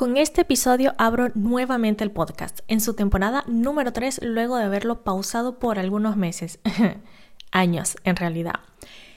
[0.00, 5.04] Con este episodio abro nuevamente el podcast, en su temporada número 3 luego de haberlo
[5.04, 6.58] pausado por algunos meses,
[7.52, 8.60] años en realidad.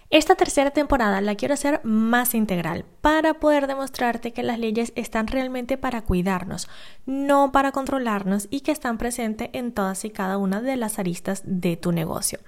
[0.09, 5.27] Esta tercera temporada la quiero hacer más integral para poder demostrarte que las leyes están
[5.27, 6.67] realmente para cuidarnos,
[7.05, 11.43] no para controlarnos y que están presentes en todas y cada una de las aristas
[11.45, 12.39] de tu negocio.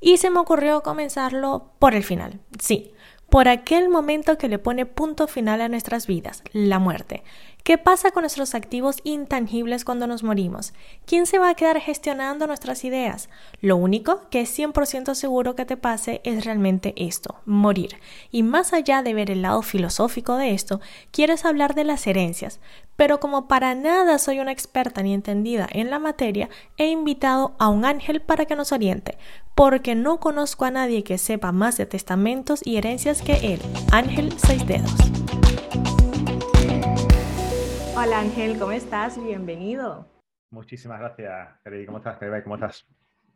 [0.00, 2.40] Y se me ocurrió comenzarlo por el final.
[2.58, 2.94] Sí,
[3.28, 7.24] por aquel momento que le pone punto final a nuestras vidas, la muerte.
[7.64, 10.72] ¿Qué pasa con nuestros activos intangibles cuando nos morimos?
[11.04, 13.28] ¿Quién se va a quedar gestionando nuestras ideas?
[13.60, 17.98] Lo único que es 100% seguro que te pase es realmente esto, morir.
[18.30, 20.80] Y más allá de ver el lado filosófico de esto,
[21.10, 22.58] quieres hablar de las herencias.
[22.96, 27.68] Pero como para nada soy una experta ni entendida en la materia, he invitado a
[27.68, 29.18] un ángel para que nos oriente,
[29.54, 33.60] porque no conozco a nadie que sepa más de testamentos y herencias que él,
[33.92, 34.94] Ángel Seis Dedos.
[38.00, 39.20] Hola Ángel, ¿cómo estás?
[39.20, 40.06] Bienvenido.
[40.52, 41.84] Muchísimas gracias, Freddy.
[41.84, 42.86] ¿Cómo estás, ¿Cómo estás?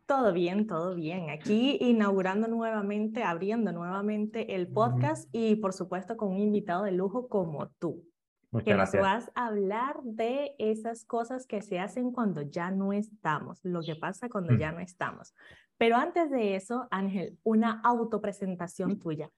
[0.05, 1.31] Todo bien, todo bien.
[1.31, 7.27] Aquí inaugurando nuevamente, abriendo nuevamente el podcast y por supuesto con un invitado de lujo
[7.27, 8.05] como tú.
[8.51, 9.03] Muchas que gracias.
[9.03, 13.81] nos vas a hablar de esas cosas que se hacen cuando ya no estamos, lo
[13.81, 15.35] que pasa cuando ya no estamos.
[15.77, 19.29] Pero antes de eso, Ángel, una autopresentación tuya.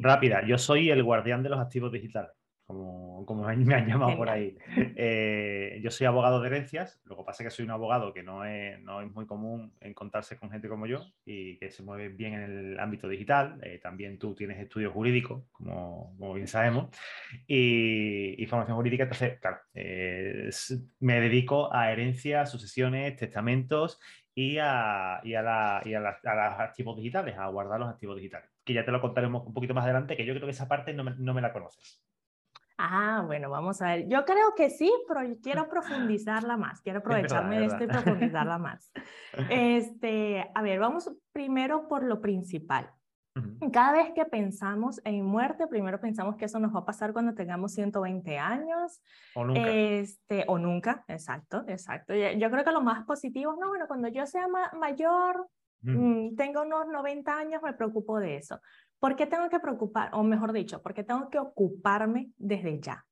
[0.00, 2.32] Rápida, yo soy el guardián de los activos digitales,
[2.66, 4.56] como, como me han llamado por ahí.
[4.96, 8.22] Eh, yo soy abogado de herencias, lo que pasa es que soy un abogado que
[8.22, 12.08] no es, no es muy común encontrarse con gente como yo y que se mueve
[12.08, 13.58] bien en el ámbito digital.
[13.62, 16.88] Eh, también tú tienes estudios jurídicos, como, como bien sabemos,
[17.46, 19.04] y, y, formación jurídica.
[19.04, 20.50] Entonces, claro, eh,
[21.00, 24.00] me dedico a herencias, sucesiones, testamentos
[24.34, 28.50] y a, y a, la, y a, los activos digitales, a guardar los activos digitales.
[28.64, 30.92] Que ya te lo contaremos un poquito más adelante, que yo creo que esa parte
[30.92, 32.05] no me, no me la conoces.
[32.78, 34.08] Ah, bueno, vamos a ver.
[34.08, 36.82] Yo creo que sí, pero quiero profundizarla más.
[36.82, 38.92] Quiero aprovecharme de esto y profundizarla más.
[39.48, 42.90] Este, a ver, vamos primero por lo principal.
[43.70, 47.34] Cada vez que pensamos en muerte, primero pensamos que eso nos va a pasar cuando
[47.34, 49.02] tengamos 120 años.
[49.34, 49.70] O nunca.
[49.70, 52.14] Este, o nunca, exacto, exacto.
[52.14, 55.48] Yo creo que lo más positivo es, no, bueno, cuando yo sea ma mayor,
[55.82, 56.34] mm.
[56.36, 58.58] tengo unos 90 años, me preocupo de eso.
[58.98, 63.06] ¿Por qué tengo que preocupar, o mejor dicho, por qué tengo que ocuparme desde ya?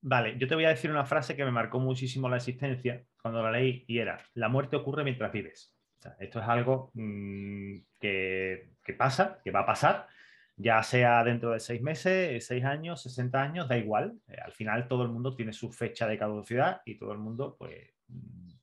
[0.00, 3.42] Vale, yo te voy a decir una frase que me marcó muchísimo la existencia cuando
[3.42, 5.74] la leí y era, la muerte ocurre mientras vives.
[6.18, 10.08] Esto es algo mmm, que, pasa, que va a pasar,
[10.56, 14.18] ya sea dentro de seis meses, seis años, 60 años, da igual.
[14.28, 17.56] Eh, al final todo el mundo tiene su fecha de caducidad y todo el mundo
[17.58, 17.94] pues,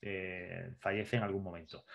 [0.02, 1.86] eh, fallece en algún momento.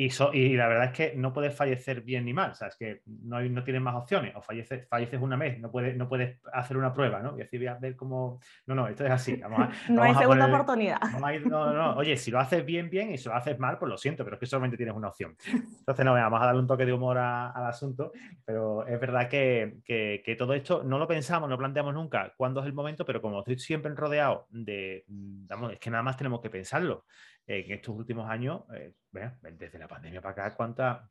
[0.00, 2.68] Y, so, y, la verdad es que no puedes fallecer bien ni mal, o sea,
[2.68, 5.96] es que no, hay, no tienes más opciones, o falleces, falleces una vez, no puedes,
[5.96, 7.34] no puedes hacer una prueba, ¿no?
[7.34, 8.38] Y decir, voy a ver cómo...
[8.66, 9.34] No, no, esto es así.
[9.42, 11.00] Vamos a, no vamos hay segunda poner, oportunidad.
[11.34, 13.90] Ir, no, no, oye, si lo haces bien, bien, y si lo haces mal, pues
[13.90, 15.36] lo siento, pero es que solamente tienes una opción.
[15.52, 18.12] Entonces, no, vamos a darle un toque de humor a, al asunto,
[18.44, 22.60] pero es verdad que, que, que, todo esto no lo pensamos, no planteamos nunca cuándo
[22.60, 26.40] es el momento, pero como estoy siempre rodeado de, vamos, es que nada más tenemos
[26.40, 27.04] que pensarlo
[27.48, 28.92] en estos últimos años, eh,
[29.58, 31.10] desde la pandemia para acá, ¿cuánta,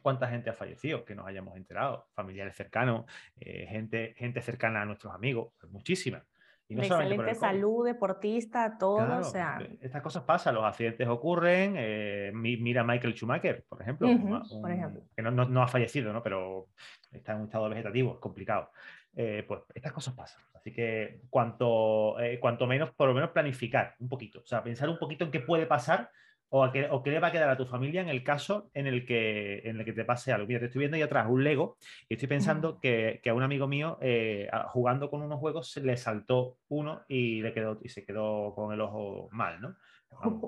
[0.00, 2.08] cuánta gente ha fallecido que nos hayamos enterado?
[2.14, 3.04] Familiares cercanos,
[3.36, 6.24] eh, gente, gente cercana a nuestros amigos, pues muchísimas.
[6.66, 8.96] Y no de excelente salud, deportista, todo.
[8.96, 9.58] Claro, o sea...
[9.82, 11.74] Estas cosas pasan, los accidentes ocurren.
[11.76, 15.02] Eh, mira Michael Schumacher, por ejemplo, uh -huh, un, por ejemplo.
[15.14, 16.22] que no, no, no, ha fallecido, ¿no?
[16.22, 16.68] pero
[17.12, 18.70] está en un estado vegetativo, es complicado.
[19.16, 20.42] Eh, pues estas cosas pasan.
[20.54, 24.88] Así que cuanto, eh, cuanto menos, por lo menos planificar un poquito, o sea, pensar
[24.88, 26.10] un poquito en qué puede pasar
[26.48, 28.70] o, a qué, o qué le va a quedar a tu familia en el caso
[28.74, 30.46] en el que, en el que te pase algo.
[30.46, 31.76] Mira, te estoy viendo ahí atrás un Lego
[32.08, 35.96] y estoy pensando que, que a un amigo mío eh, jugando con unos juegos le
[35.96, 39.76] saltó uno y, le quedó, y se quedó con el ojo mal, ¿no?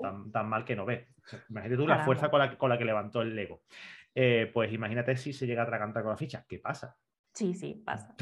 [0.01, 1.09] Tan, tan mal que no ve.
[1.49, 1.97] Imagínate tú Caramba.
[1.97, 3.63] la fuerza con la, con la que levantó el Lego.
[4.15, 6.45] Eh, pues imagínate si se llega a atragantar con la ficha.
[6.47, 6.95] ¿Qué pasa?
[7.37, 8.15] Sí, sí, pasa.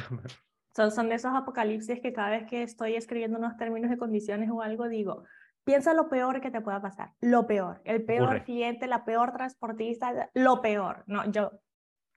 [0.75, 4.49] son, son de esos apocalipsis que cada vez que estoy escribiendo unos términos y condiciones
[4.51, 5.23] o algo, digo,
[5.63, 10.29] piensa lo peor que te pueda pasar, lo peor, el peor cliente, la peor transportista,
[10.33, 11.05] lo peor.
[11.07, 11.51] No, yo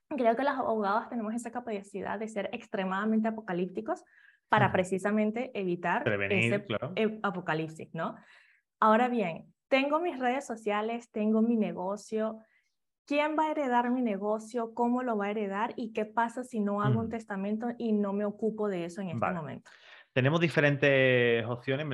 [0.08, 4.02] creo que los abogados tenemos esa capacidad de ser extremadamente apocalípticos
[4.48, 6.94] para precisamente evitar Prevenir, ese claro.
[7.22, 8.16] apocalipsis, ¿no?
[8.80, 12.40] Ahora bien, tengo mis redes sociales, tengo mi negocio,
[13.08, 16.60] quién va a heredar mi negocio, cómo lo va a heredar y qué pasa si
[16.60, 17.04] no hago mm.
[17.04, 19.38] un testamento y no me ocupo de eso en este vale.
[19.38, 19.70] momento.
[20.12, 21.86] Tenemos diferentes opciones.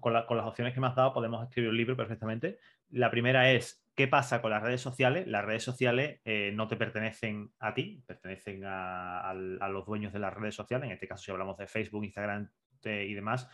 [0.00, 2.58] Con, la, con, las opciones que me has dado podemos escribir un libro perfectamente.
[2.90, 5.28] La primera es, ¿qué pasa con las redes sociales?
[5.28, 10.12] Las redes sociales eh, no te pertenecen a ti, pertenecen a, a, a, los dueños
[10.12, 10.86] de las redes sociales.
[10.86, 12.48] En este caso, si hablamos de Facebook, Instagram
[12.84, 13.48] y demás,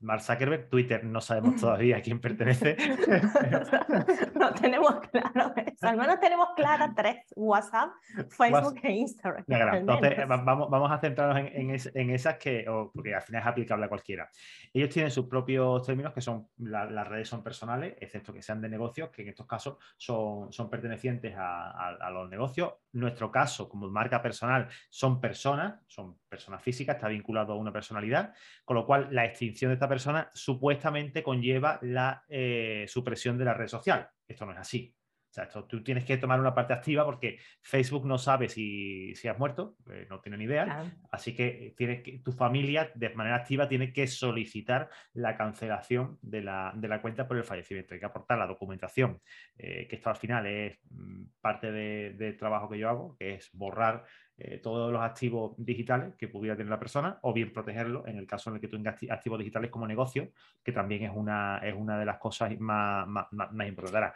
[0.00, 2.76] Mark Zuckerberg, Twitter no sabemos todavía a quién pertenece.
[4.34, 5.52] no tenemos claro
[5.82, 7.90] Al menos tenemos claras tres, WhatsApp,
[8.30, 9.44] Facebook e Instagram.
[9.74, 12.64] Entonces, vamos, vamos, a centrarnos en, en, esas que,
[12.94, 14.30] porque al final es aplicable a cualquiera.
[14.72, 18.70] Ellos tienen sus propios términos que son, las redes son personales, excepto que sean de
[18.70, 22.72] negocios, que en estos casos son, son pertenecientes a, a los negocios.
[22.92, 28.32] Nuestro caso, como marca personal, son personas, son personas físicas, está vinculado a una personalidad,
[28.64, 33.54] con lo cual la extinción de esta persona supuestamente conlleva la eh, supresión de la
[33.54, 34.08] red social.
[34.26, 34.94] Esto no es así.
[35.30, 39.14] O sea, esto, tú tienes que tomar una parte activa porque Facebook no sabe si,
[39.28, 40.92] has muerto, eh, no tiene ni idea.
[41.12, 46.42] Así que, tienes que tu familia de manera activa tiene que solicitar la cancelación de
[46.42, 47.94] la, cuenta por el fallecimiento.
[47.94, 49.20] Hay que aportar la documentación,
[49.56, 53.50] eh, que esto al final es mm, parte del trabajo que yo hago, que es
[53.52, 54.04] borrar
[54.42, 58.26] eh, todos los activos digitales que pudiera tener la persona o bien protegerlo en el
[58.26, 60.30] caso en el que tú tengas activos digitales como negocio,
[60.62, 64.12] que también es una, es una de las cosas más, más, importantes.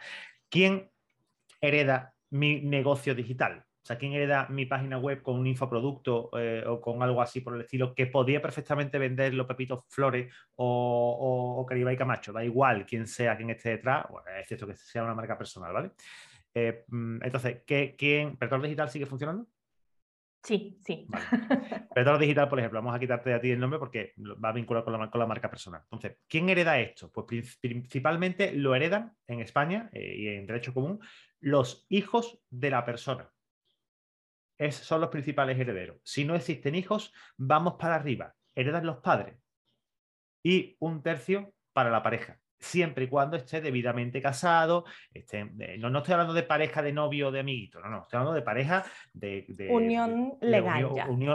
[0.49, 0.89] ¿Quién
[1.61, 3.59] hereda mi negocio digital?
[3.59, 7.41] O sea, ¿quién hereda mi página web con un infoproducto eh, o con algo así
[7.41, 12.33] por el estilo que podría perfectamente vender los Pepitos Flores o, o, o Camacho?
[12.33, 15.91] Da igual quién sea quien esté detrás, bueno, excepto que sea una marca personal, ¿vale?
[16.55, 18.37] Eh, mm, entonces, ¿qué, ¿quién?
[18.37, 19.45] ¿Perdón Digital sigue funcionando?
[20.45, 21.07] Sí, sí.
[21.09, 21.25] Vale.
[22.19, 24.93] digital, por ejemplo, vamos a quitarte a ti el nombre porque va a vincular con
[24.93, 25.81] la, con la marca personal.
[25.83, 27.11] Entonces, ¿quién hereda esto?
[27.11, 30.99] Pues principalmente lo heredan en España eh, y en derecho común
[31.39, 33.31] los hijos de la persona.
[34.59, 35.99] Es, son los principales herederos.
[36.03, 38.35] Si no existen hijos, vamos para arriba.
[38.53, 39.35] Heredan los padres.
[40.43, 45.89] Y un tercio para la pareja siempre y cuando esté debidamente casado, esté, eh, no,
[45.89, 48.41] no, estoy hablando de pareja de novio o de amiguito, no, no, estoy hablando de
[48.41, 48.83] pareja
[49.13, 49.45] de...
[49.69, 50.85] unión legal.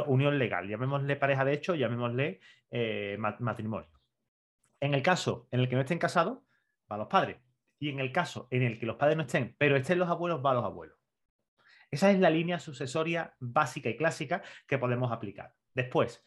[0.06, 2.40] unión, legal, llamémosle pareja de hecho, llamémosle
[2.70, 3.90] eh, matrimonio.
[4.80, 6.38] En el caso en el que no estén casados,
[6.90, 7.38] va a los padres.
[7.78, 10.44] Y en el caso en el que los padres no estén, pero estén los abuelos,
[10.44, 10.98] va a los abuelos.
[11.90, 15.54] Esa es la línea sucesoria básica y clásica que podemos aplicar.
[15.74, 16.24] Después,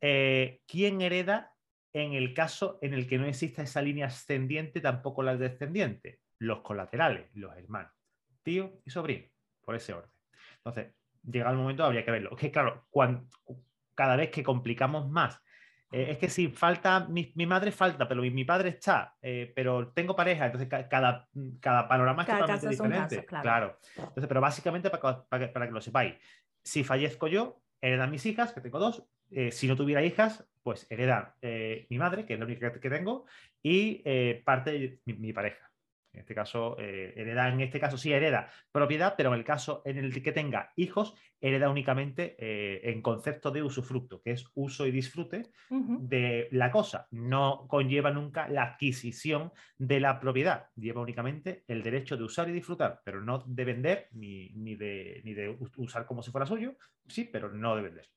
[0.00, 1.51] eh, ¿quién hereda
[1.92, 6.60] en el caso en el que no exista esa línea ascendiente, tampoco la descendiente, los
[6.60, 7.92] colaterales, los hermanos,
[8.42, 9.26] tío y sobrino,
[9.64, 10.10] por ese orden.
[10.56, 12.30] Entonces, llega el momento, habría que verlo.
[12.32, 13.28] Es que, claro, cuando,
[13.94, 15.40] cada vez que complicamos más,
[15.92, 20.16] eh, es que si falta, mi, madre falta, pero mi, padre está, eh, pero tengo
[20.16, 21.28] pareja, entonces cada,
[21.60, 23.26] cada panorama es totalmente diferente.
[23.26, 23.78] claro.
[23.96, 26.14] Entonces, pero básicamente para, para, para que lo sepáis,
[26.64, 30.86] si fallezco yo, heredan mis hijas, que tengo dos, eh, si no tuviera hijas, pues
[30.90, 33.26] hereda eh, mi madre, que es la única que tengo,
[33.62, 35.70] y eh, parte de mi, pareja.
[36.12, 39.96] En este caso, hereda, en este caso sí hereda propiedad, pero en el caso en
[39.96, 42.36] el que tenga hijos, hereda únicamente
[42.90, 47.08] en concepto de usufructo, que es uso y disfrute de la cosa.
[47.12, 52.52] No conlleva nunca la adquisición de la propiedad, lleva únicamente el derecho de usar y
[52.52, 56.76] disfrutar, pero no de vender ni, ni, de, ni de usar como si fuera suyo,
[57.08, 58.10] sí, pero no de vender.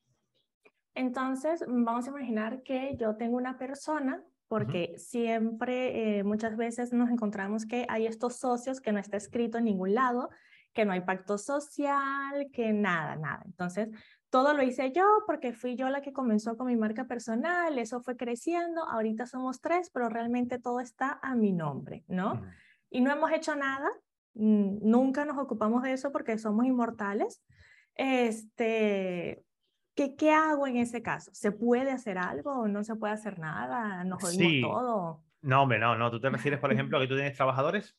[0.96, 7.10] Entonces, vamos a imaginar que yo tengo una persona, porque siempre, eh, muchas veces nos
[7.10, 10.30] encontramos que hay estos socios que no está escrito en ningún lado,
[10.72, 13.42] que no hay pacto social, que nada, nada.
[13.44, 13.90] Entonces,
[14.30, 18.00] todo lo hice yo porque fui yo la que comenzó con mi marca personal, eso
[18.00, 22.40] fue creciendo, ahorita somos tres, pero realmente todo está a mi nombre, ¿no?
[22.88, 23.90] Y no hemos hecho nada,
[24.32, 27.42] nunca nos ocupamos de eso porque somos inmortales.
[27.94, 29.45] Este,
[29.96, 31.30] ¿Qué, ¿Qué, hago en ese caso?
[31.34, 34.04] ¿Se puede hacer algo o no se puede hacer nada?
[34.04, 35.22] ¿Nos jodimos todo?
[35.40, 36.10] No, hombre, no, no.
[36.10, 37.96] ¿Tú te refieres, por ejemplo, a que tú tienes trabajadores?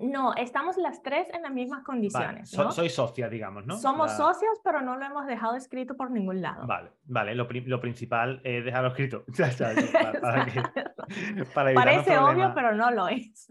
[0.00, 2.56] No, estamos las tres en las mismas condiciones.
[2.56, 2.70] ¿no?
[2.70, 3.76] soy socia, digamos, ¿no?
[3.78, 6.66] Somos socios, pero no lo hemos dejado escrito por ningún lado.
[6.66, 7.34] Vale, vale.
[7.34, 9.24] Lo, lo principal es dejarlo escrito.
[11.54, 13.48] Parece obvio, pero no lo es.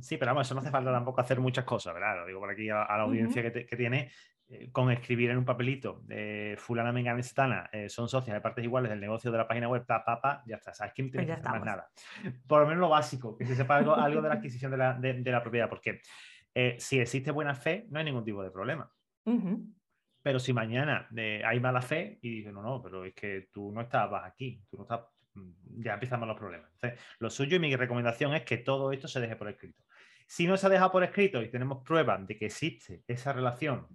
[0.00, 2.20] sí, pero vamos, eso no hace falta tampoco hacer muchas cosas, ¿verdad?
[2.20, 4.10] Lo digo por aquí a, la audiencia que, que, tiene.
[4.46, 8.90] Eh, con escribir en un papelito, de fulana, mengana, eh, son socias de partes iguales
[8.90, 10.74] del negocio de la página web, pa, pa, pa, ya está.
[10.74, 11.88] ¿Sabes quién tiene pues que más nada?
[12.46, 14.92] Por lo menos lo básico, que se sepa algo, algo de la adquisición de la,
[14.94, 16.02] de, la propiedad, porque
[16.54, 18.90] eh, si existe buena fe, no hay ningún tipo de problema.
[20.22, 21.08] Pero si mañana
[21.46, 24.76] hay mala fe y dices, no, no, pero es que tú no estabas aquí, tú
[24.76, 25.00] no estás,
[25.32, 26.70] mm, ya empiezan los problemas.
[26.74, 29.82] Entonces, lo suyo y mi recomendación es que todo esto se deje por escrito.
[30.26, 33.86] Si no se ha dejado por escrito y tenemos pruebas de que existe esa relación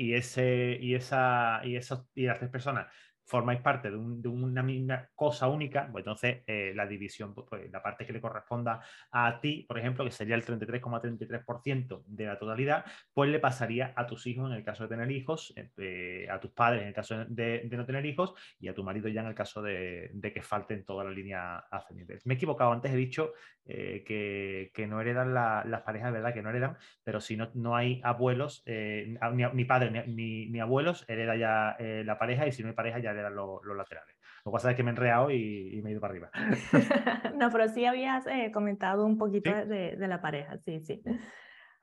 [0.00, 2.86] y, ese, y, esa, y, esos, y las tres personas
[3.30, 7.80] formáis parte de, una misma cosa única, pues entonces eh, la división, pues, pues, la
[7.80, 8.82] parte que le corresponda
[9.12, 12.84] a ti, por ejemplo, que sería el 33,33% de la totalidad,
[13.14, 16.50] pues le pasaría a tus hijos en el caso de tener hijos, eh, a tus
[16.50, 19.34] padres en el caso de, no tener hijos y a tu marido ya en el
[19.36, 22.18] caso de, que falten toda la línea ascendiente.
[22.24, 23.32] Me he equivocado, antes he dicho
[23.64, 26.34] eh, que, no heredan las parejas, ¿verdad?
[26.34, 31.36] Que no heredan, pero si no, no hay abuelos, ni, padres ni, ni, abuelos, hereda
[31.36, 34.16] ya la pareja y si no hay pareja ya eran los, laterales.
[34.44, 36.30] Lo que pasa es que me he enreado y, me he ido para arriba.
[37.36, 41.02] no, pero sí habías eh, comentado un poquito de, la pareja, sí, sí.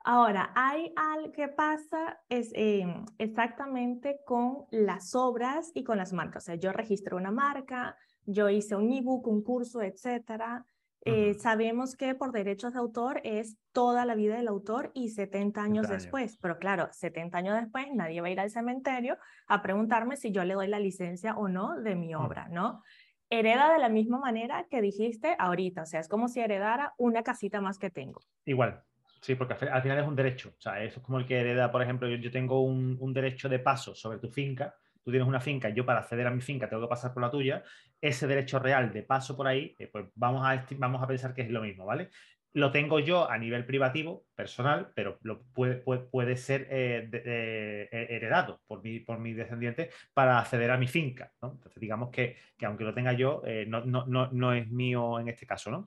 [0.04, 6.44] Ahora, hay algo que pasa es, em, exactamente con las obras y con las marcas.
[6.44, 10.64] O sea, yo registré una marca, yo hice un ebook, un curso, etcétera.
[11.08, 15.62] Eh, sabemos que por derechos de autor es toda la vida del autor y 70
[15.62, 20.16] años después, pero claro, 70 años después nadie va a ir al cementerio a preguntarme
[20.16, 22.82] si yo le doy la licencia o no de mi obra, ¿no?
[23.30, 27.22] Hereda de la misma manera que dijiste ahorita, o sea, es como si heredara una
[27.22, 28.20] casita más que tengo.
[28.44, 28.82] Igual,
[29.20, 30.50] Sí, porque al final es un derecho.
[30.50, 33.48] O sea, eso es como el que hereda, por ejemplo, yo, tengo un, un, derecho
[33.48, 34.76] de paso sobre tu finca
[35.08, 37.30] tú tienes una finca, yo para acceder a mi finca tengo que pasar por la
[37.30, 37.62] tuya,
[37.98, 41.40] ese derecho real de paso por ahí, eh, pues vamos a, vamos a pensar que
[41.40, 42.10] es lo mismo, ¿vale?
[42.52, 48.60] Lo tengo yo a nivel privativo, personal, pero lo puede, puede, ser eh, eh, heredado
[48.66, 51.32] por mi, por mi descendiente para acceder a mi finca.
[51.40, 51.52] ¿no?
[51.52, 55.70] Entonces, digamos que, aunque lo tenga yo, no, no, es mío en este caso.
[55.70, 55.86] ¿no?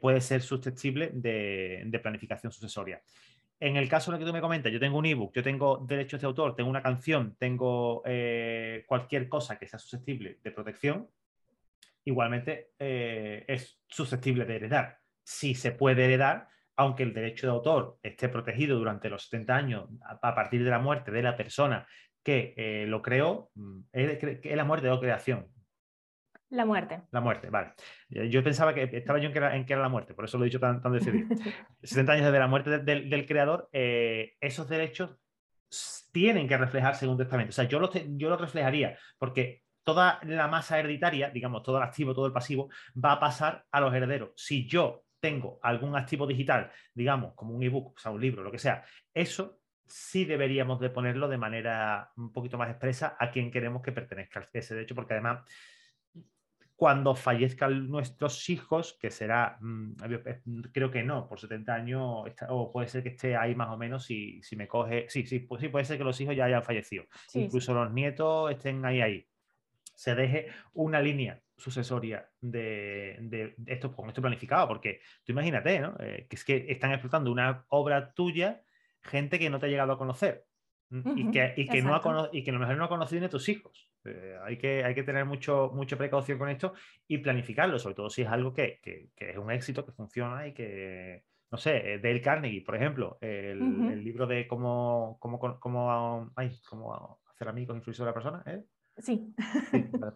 [0.00, 3.00] puede ser susceptible de, de planificación sucesoria.
[3.60, 5.78] En el caso en el que tú me comentas, yo tengo un ebook, yo tengo
[5.86, 11.08] derechos de autor, tengo una canción, tengo eh, cualquier cosa que sea susceptible de protección,
[12.04, 14.98] igualmente eh, es susceptible de heredar.
[15.22, 19.88] Si se puede heredar, aunque el derecho de autor esté protegido durante los 70 años
[20.02, 21.86] a partir de la muerte de la persona
[22.22, 25.46] que eh, lo creó, mm, es la muerte de creación,
[26.54, 27.02] la muerte.
[27.10, 27.72] La muerte, vale.
[28.08, 30.38] Yo pensaba que estaba yo en que era, en que era la muerte, por eso
[30.38, 31.28] lo he dicho tan, tan decidido.
[31.82, 35.10] 70 años desde la muerte del, creador, eh, esos derechos
[36.12, 37.50] tienen que reflejarse en un testamento.
[37.50, 41.82] O sea, yo lo, yo lo reflejaría, porque toda la masa hereditaria, digamos, todo el
[41.82, 42.70] activo, todo el pasivo,
[43.02, 44.30] va a pasar a los herederos.
[44.36, 48.52] Si yo tengo algún activo digital, digamos, como un ebook, o sea, un libro, lo
[48.52, 53.50] que sea, eso sí deberíamos de ponerlo de manera un poquito más expresa a quien
[53.50, 55.42] queremos que pertenezca ese derecho, porque además
[56.76, 59.92] cuando fallezcan nuestros hijos, que será, mm,
[60.26, 63.76] eh, creo que no, por 70 años, o puede ser que esté ahí más o
[63.76, 66.46] menos si, si me coge, sí, sí, pues sí, puede ser que los hijos ya
[66.46, 67.04] hayan fallecido,
[67.34, 69.28] incluso los nietos estén ahí, ahí.
[69.94, 75.94] Se deje una línea sucesoria de, esto con esto planificado, porque tú imagínate, ¿no?
[76.00, 78.62] Eh, que es que están explotando una obra tuya
[79.00, 80.46] gente que no te ha llegado a conocer
[80.90, 83.26] y, que, y, que no ha y que a lo mejor no ha conocido ni
[83.26, 83.88] a tus hijos.
[84.04, 86.74] Eh, hay, que, hay que tener mucho, mucha precaución con esto
[87.08, 88.80] y planificarlo, sobre todo si es algo que,
[89.16, 94.04] es un éxito, que funciona y que, no sé, eh, Dale Carnegie, por ejemplo, el,
[94.04, 98.62] libro de cómo, cómo, cómo, cómo hacer amigos, influir sobre la persona, ¿eh?
[98.98, 99.34] Sí.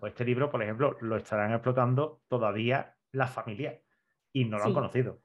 [0.01, 3.81] pues este libro, por ejemplo, lo estarán explotando todavía las familias
[4.33, 5.21] y no lo han conocido.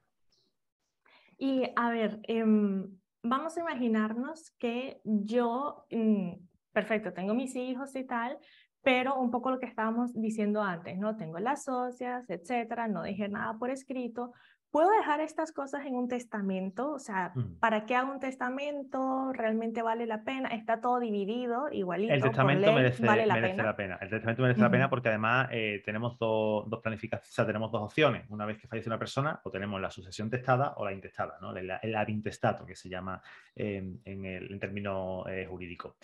[1.38, 6.32] Y a ver, em, vamos a imaginarnos que yo mm,
[6.74, 8.36] perfecto, tengo mis hijos y tal,
[8.82, 11.16] pero un poco lo que estábamos diciendo antes, ¿no?
[11.16, 14.32] Tengo las socias, etcétera, no dejé nada por escrito,
[14.74, 16.90] ¿Puedo dejar estas cosas en un testamento?
[16.90, 17.60] O sea, mm.
[17.60, 19.32] ¿para qué hago un testamento?
[19.32, 20.48] ¿Realmente vale la pena?
[20.48, 22.12] ¿Está todo dividido igualito?
[22.12, 23.98] El testamento merece, la, pena?
[24.00, 27.70] El testamento merece la pena porque además eh, tenemos dos, dos planificaciones, o sea, tenemos
[27.70, 28.28] dos opciones.
[28.30, 31.56] Una vez que fallece una persona, o tenemos la sucesión testada o la intestada, ¿no?
[31.56, 32.22] El, el
[32.66, 33.22] que se llama
[33.54, 35.98] en, el, en término eh, jurídico.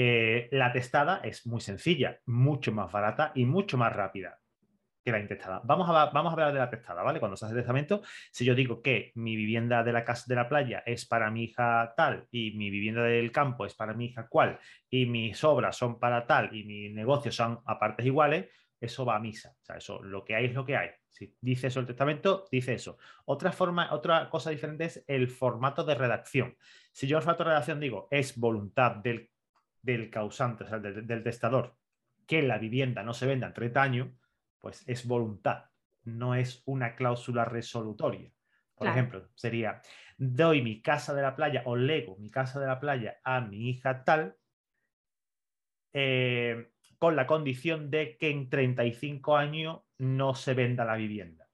[0.00, 4.38] Eh, la testada es muy sencilla, mucho más barata y mucho más rápida
[5.10, 5.60] la intestada.
[5.64, 7.18] Vamos a, vamos a hablar de la testada, ¿vale?
[7.18, 10.48] Cuando se hace testamento, si yo digo que mi vivienda de la casa de la
[10.48, 14.28] playa es para mi hija tal y mi vivienda del campo es para mi hija
[14.28, 14.58] cual
[14.90, 18.46] y mis obras son para tal y mis negocios son a partes iguales,
[18.80, 19.54] eso va a misa.
[19.60, 20.90] O sea, eso, lo que hay es lo que hay.
[21.08, 22.98] Si dice eso el testamento, dice eso.
[23.24, 26.56] Otra forma, otra cosa diferente es el formato de redacción.
[26.92, 29.30] Si yo en el formato de redacción digo es voluntad del,
[30.10, 31.76] causante, o sea, del, del testador,
[32.26, 34.08] que la vivienda no se venda en 30 años,
[34.58, 35.64] pues es voluntad,
[36.04, 38.30] no es una cláusula resolutoria.
[38.74, 39.82] Por ejemplo, sería,
[40.16, 43.68] doy mi casa de la playa o lego mi casa de la playa a mi
[43.68, 44.36] hija tal,
[45.92, 51.48] eh, con la condición de que en 35 años no se venda la vivienda.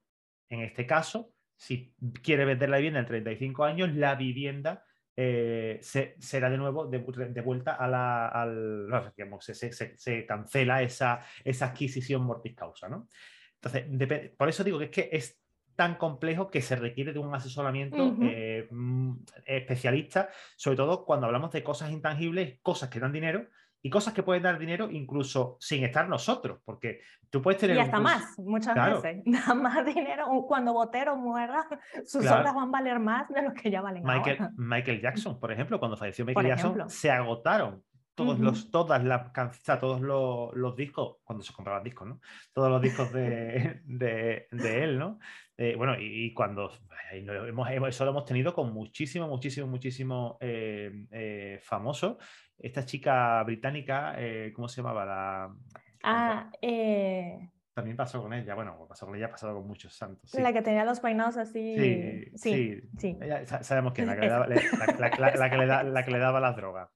[0.50, 4.85] En este caso, si quiere vender la vivienda en 35 años, la vivienda
[5.16, 11.21] eh, se, será de nuevo de, vuelta a la, al, digamos, se, se, cancela esa,
[11.44, 13.09] esa adquisición mortis causa, ¿no?
[13.54, 15.40] Entonces, por eso digo que es que es
[15.76, 19.12] tan complejo que se requiere de un asesoramiento eh, mm,
[19.47, 23.47] especialista, sobre todo cuando hablamos de cosas intangibles, cosas que dan dinero
[23.84, 27.76] y cosas que pueden dar dinero incluso sin estar nosotros, porque tú puedes tener...
[27.76, 29.22] Y hasta más, muchas veces.
[29.46, 30.26] Da más dinero.
[30.48, 31.68] Cuando Botero muera,
[32.06, 34.52] sus obras van a valer más de lo que ya valen Michael, ahora.
[34.56, 37.82] Michael Jackson, por ejemplo, cuando falleció Michael Jackson, se agotaron
[38.14, 42.20] todos los, todas las canciones, todos los, discos, cuando se compraban discos, ¿no?
[42.54, 44.48] Todos los discos de, de,
[44.82, 45.18] él, ¿no?
[45.58, 46.72] Eh, bueno, y, cuando
[47.12, 52.18] hemos, eso lo hemos tenido con muchísimo, muchísimo, muchísimo eh, eh, famoso.
[52.58, 54.16] Esta chica británica,
[54.54, 55.04] ¿cómo se llamaba?
[55.04, 55.54] La,
[56.02, 57.50] ah, eh...
[57.75, 60.32] También pasó con ella, bueno, pasó con ella, ha pasado con muchos santos.
[60.34, 61.76] La que tenía los peinados así.
[61.76, 62.80] Sí, sí.
[62.96, 63.18] sí.
[63.62, 66.88] sabemos quién, la que, le daba, la, que le la que le daba las drogas.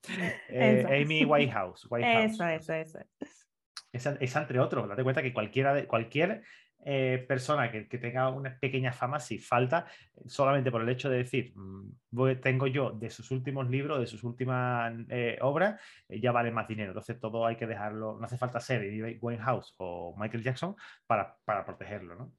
[0.49, 1.89] Eh, Amy Whitehouse.
[1.99, 2.99] Eso, eso, eso.
[3.91, 6.43] Esa, esa, entre otros, date cuenta que cualquiera de, cualquier
[6.91, 9.85] eh, persona que, tenga una pequeña fama, si falta,
[10.25, 14.25] solamente por el hecho de decir, mm, tengo yo de sus últimos libros, de sus
[14.25, 15.79] últimas eh, obras,
[16.09, 16.93] eh, ya vale más dinero.
[16.93, 18.81] Entonces todo hay que dejarlo, no hace falta ser
[19.21, 20.77] Wayne House o Michael Jackson
[21.07, 22.33] para, protegerlo, ¿no?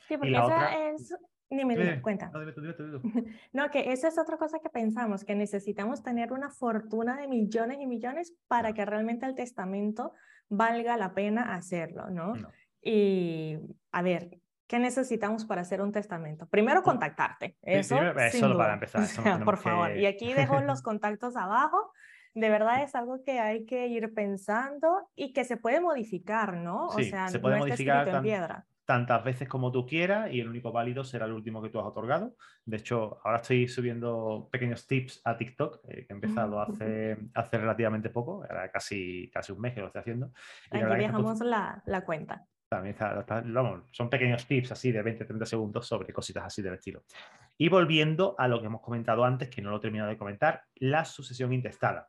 [0.00, 1.14] Sí, porque esa es...
[1.48, 2.30] Ni me di cuenta.
[3.54, 7.78] No, que esa es otra cosa que pensamos, que necesitamos tener una fortuna de millones
[7.80, 10.12] y millones para que realmente el testamento
[10.50, 12.34] valga la pena hacerlo, ¿no?
[12.34, 12.50] no.
[12.82, 13.58] Y
[13.92, 16.48] a ver, ¿qué necesitamos para hacer un testamento?
[16.48, 17.56] Primero contactarte.
[17.62, 19.44] Eso, eso para empezar.
[19.44, 19.96] por favor.
[19.96, 21.92] Y aquí dejo los contactos abajo.
[22.32, 26.86] De verdad es algo que hay que ir pensando y que se puede modificar, ¿no?
[26.86, 30.72] o sea, se puede modificar en piedra tantas veces como tú quieras y el único
[30.72, 32.34] válido será el último que tú has otorgado.
[32.64, 37.58] De hecho, ahora estoy subiendo pequeños tips a TikTok, eh, que he empezado hace, hace
[37.58, 40.32] relativamente poco, era casi, casi un mes que lo estoy haciendo.
[40.72, 42.44] Aquí viajamos la, la cuenta.
[42.70, 42.94] También
[43.90, 47.02] son pequeños tips así de 20-30 segundos sobre cositas así del estilo.
[47.58, 50.62] Y volviendo a lo que hemos comentado antes, que no lo he terminado de comentar,
[50.76, 52.08] la sucesión intestada.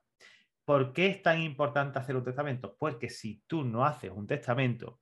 [0.63, 2.75] ¿Por qué es tan importante hacer un testamento?
[2.77, 4.99] Porque si tú no haces un testamento,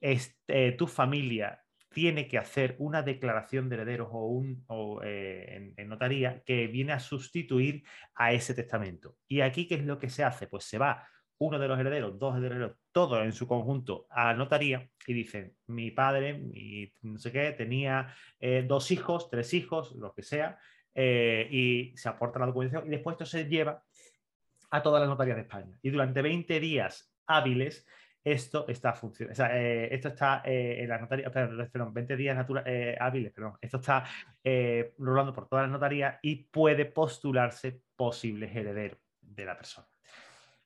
[0.00, 1.62] este, tu familia
[1.94, 4.66] tiene que hacer una declaración de herederos o, un,
[5.04, 7.84] eh, en, notaría que viene a sustituir
[8.16, 9.16] a ese testamento.
[9.28, 10.48] ¿Y aquí qué es lo que se hace?
[10.48, 11.06] Pues se va
[11.38, 15.90] uno de los herederos, dos herederos, todos en su conjunto a notaría y dicen, mi
[15.90, 20.58] padre, mi no sé qué, tenía eh, dos hijos, tres hijos, lo que sea,
[20.94, 23.82] eh, y se aporta la documentación y después esto se lleva
[24.70, 25.78] a todas las notarías de España.
[25.82, 27.86] Y durante 20 días hábiles
[28.24, 29.44] esto está funcionando.
[29.52, 32.46] Eh, esto está en las notarías, perdón, 20 días
[32.98, 33.56] hábiles, perdón.
[33.60, 34.04] Esto está
[34.98, 39.86] rolando por todas las notarías y puede postularse posibles herederos de la persona.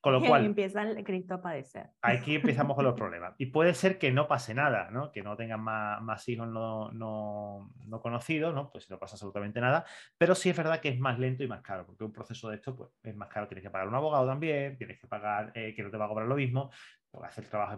[0.00, 0.46] Con lo cual.
[0.46, 1.90] empieza el Cristo a padecer.
[2.00, 3.34] Aquí empezamos con los problemas.
[3.36, 5.12] Y puede ser que no pase nada, ¿no?
[5.12, 8.70] Que no tengan más, hijos no, no, conocidos, ¿no?
[8.70, 9.84] Pues no pasa absolutamente nada.
[10.16, 12.56] Pero sí es verdad que es más lento y más caro, porque un proceso de
[12.56, 13.46] esto, pues es más caro.
[13.46, 16.08] Tienes que pagar un abogado también, tienes que pagar eh, que no te va a
[16.08, 16.70] cobrar lo mismo.
[17.10, 17.74] Porque hacer el trabajo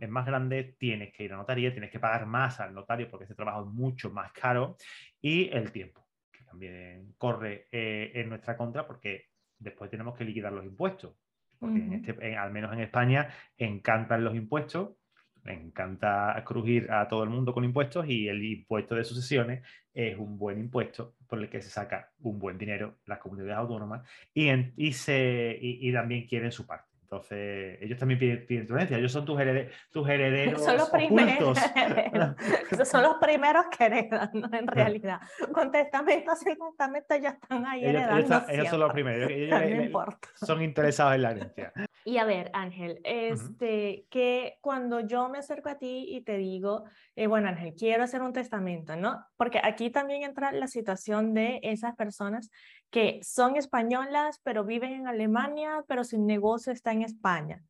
[0.00, 3.24] es más, grande, tienes que ir a notaría, tienes que pagar más al notario porque
[3.24, 4.76] este trabajo es mucho más caro.
[5.20, 9.24] Y el tiempo, que también corre eh, en nuestra contra porque
[9.58, 11.16] después tenemos que liquidar los impuestos
[11.58, 14.90] porque este, al menos en España encantan los impuestos,
[15.44, 19.64] encanta crujir a todo el mundo con impuestos y el impuesto de sucesiones
[19.94, 24.06] es un buen impuesto por el que se saca un buen dinero las comunidades autónomas
[24.34, 26.95] y, y, se, y también quieren su parte.
[27.06, 29.40] Entonces, ellos también piden, tu herencia, ellos son tus,
[29.92, 31.56] tus herederos son los Primeros,
[32.90, 34.48] son los primeros que heredan, ¿no?
[34.52, 35.20] en realidad.
[35.52, 38.42] Con testamento, sin testamento ya están ahí heredando.
[38.48, 41.72] Ellos, son los primeros, ellos, son interesados en la herencia.
[42.04, 46.84] Y a ver, Ángel, este, que cuando yo me acerco a ti y te digo,
[47.14, 49.24] eh, bueno, Ángel, quiero hacer un testamento, ¿no?
[49.36, 52.50] Porque aquí también entra la situación de esas personas
[52.96, 57.62] que son españolas, pero viven en Alemania, pero su negocio está en España.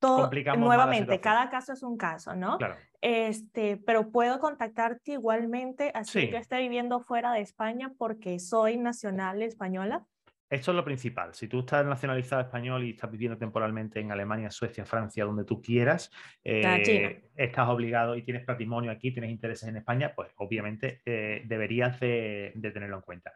[0.00, 2.58] Todo, nuevamente, cada caso es un caso, ¿no?
[2.58, 2.74] Claro.
[3.00, 9.40] Este, pero puedo contactarte igualmente, así que esté viviendo fuera de España porque soy nacional
[9.40, 10.04] española.
[10.52, 11.32] Esto es lo principal.
[11.32, 15.62] Si tú estás nacionalizado español y estás viviendo temporalmente en Alemania, Suecia, Francia, donde tú
[15.62, 16.10] quieras,
[16.44, 21.98] eh, estás obligado y tienes patrimonio aquí, tienes intereses en España, pues obviamente eh, deberías
[22.00, 23.32] de, tenerlo en cuenta.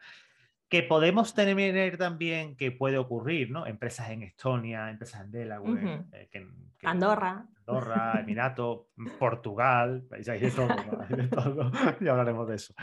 [0.69, 3.65] Que podemos tener también que puede ocurrir, ¿no?
[3.65, 6.47] Empresas en Estonia, empresas en Delaware, eh,
[6.83, 7.45] Andorra.
[7.67, 10.67] Andorra, Emirato, Portugal, países de todo,
[11.09, 12.73] de todo, ya hablaremos de eso.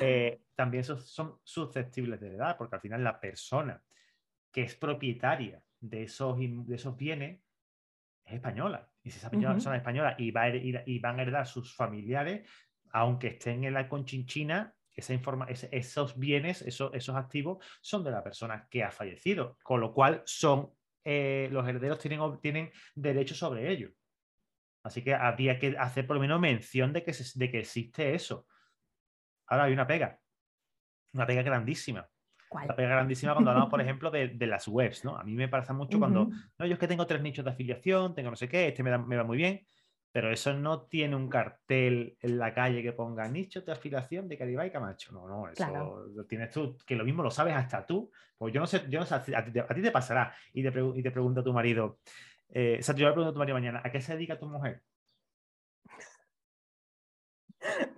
[0.00, 3.82] Eh, también son, son susceptibles de heredar, porque al final la persona
[4.50, 7.40] que es propietaria de esos, de esos bienes
[8.24, 8.90] es española.
[9.02, 12.48] Y si esa persona es española y, va a y van a heredar sus familiares,
[12.92, 18.22] aunque estén en la conchinchina, esa informa esos bienes, esos, esos activos son de la
[18.22, 20.72] persona que ha fallecido, con lo cual son
[21.04, 23.92] eh, los herederos tienen, tienen derecho sobre ellos.
[24.82, 28.46] Así que habría que hacer por lo menos mención de que, de que existe eso.
[29.46, 30.18] Ahora hay una pega,
[31.12, 32.08] una pega grandísima.
[32.50, 35.16] Una pega grandísima cuando hablamos, por ejemplo, de, las webs, ¿no?
[35.16, 38.14] A mí me pasa mucho cuando, no, yo es que tengo tres nichos de afiliación,
[38.14, 39.64] tengo no sé qué, este me, me va muy bien,
[40.12, 44.36] pero eso no tiene un cartel en la calle que ponga nicho de afiliación de
[44.36, 45.12] Caribay y Camacho.
[45.12, 48.10] No, no, eso lo tienes tú, que lo mismo lo sabes hasta tú.
[48.36, 50.34] Pues yo no sé, yo no sé, a ti, te pasará.
[50.52, 51.98] Y te, y te pregunta tu marido,
[52.48, 54.46] eh, o sea, yo le pregunto a tu marido mañana, ¿a qué se dedica tu
[54.46, 54.82] mujer?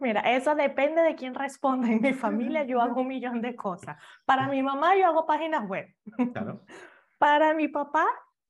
[0.00, 1.92] Mira, eso depende de quién responde.
[1.92, 3.96] En mi familia yo hago un millón de cosas.
[4.24, 5.86] Para mi mamá yo hago páginas web.
[6.32, 6.64] Claro.
[7.18, 8.06] Para mi papá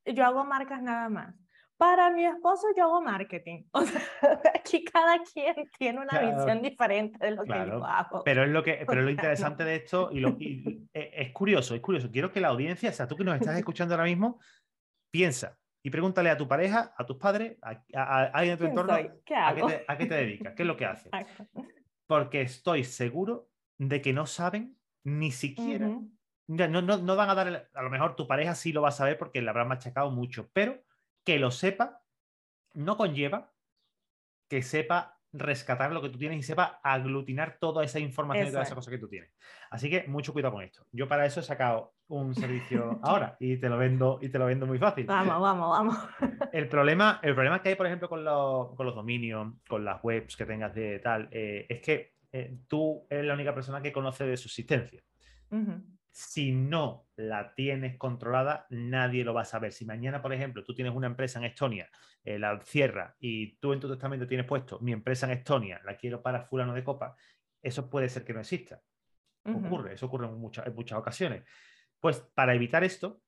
[0.07, 1.35] yo hago marcas nada más.
[1.83, 3.64] Para mi esposo yo hago marketing.
[3.73, 4.01] O sea,
[4.55, 8.23] aquí cada quien tiene una visión diferente de lo que yo hago.
[8.23, 11.81] Pero es lo, que, pero lo interesante de esto, y, lo, e, es curioso, es
[11.81, 12.09] curioso.
[12.09, 14.38] Quiero que la audiencia, o sea, tú que nos estás escuchando ahora mismo,
[15.11, 19.97] piensa y pregúntale a tu pareja, a tus padres, a, alguien de tu entorno, ¿A,
[19.97, 20.55] qué te, dedicas?
[20.55, 21.11] ¿Qué es lo que haces?
[22.07, 25.88] Porque estoy seguro de que no saben ni siquiera.
[26.47, 28.92] no, no, no, van a dar, a lo mejor tu pareja sí lo va a
[28.92, 30.81] saber porque le habrá machacado mucho, pero
[31.24, 32.02] que lo sepa
[32.74, 33.52] no conlleva
[34.48, 38.64] que sepa rescatar lo que tú tienes y sepa aglutinar toda esa información y toda
[38.64, 39.30] esa cosa que tú tienes.
[39.70, 40.85] Así que mucho cuidado con esto.
[40.92, 44.44] Yo para eso he sacado un servicio ahora y te lo vendo y te lo
[44.44, 45.06] vendo muy fácil.
[45.06, 45.96] Vamos, vamos, vamos.
[46.52, 50.04] El problema, el problema que hay, por ejemplo, con los, con los dominios, con las
[50.04, 53.90] webs que tengas de tal, eh, es que eh, tú eres la única persona que
[53.90, 55.02] conoce de su existencia
[56.12, 59.72] si no la tienes controlada, nadie lo va a saber.
[59.72, 61.90] Si mañana, por ejemplo, tú tienes una empresa en Estonia,
[62.22, 65.96] eh, la cierra y tú en tu testamento tienes puesto mi empresa en Estonia, la
[65.96, 67.16] quiero para fulano de copa,
[67.62, 68.83] eso puede ser que no exista.
[69.44, 71.44] Ocurre, eso ocurre en muchas, muchas ocasiones.
[71.98, 73.22] Pues para evitar esto,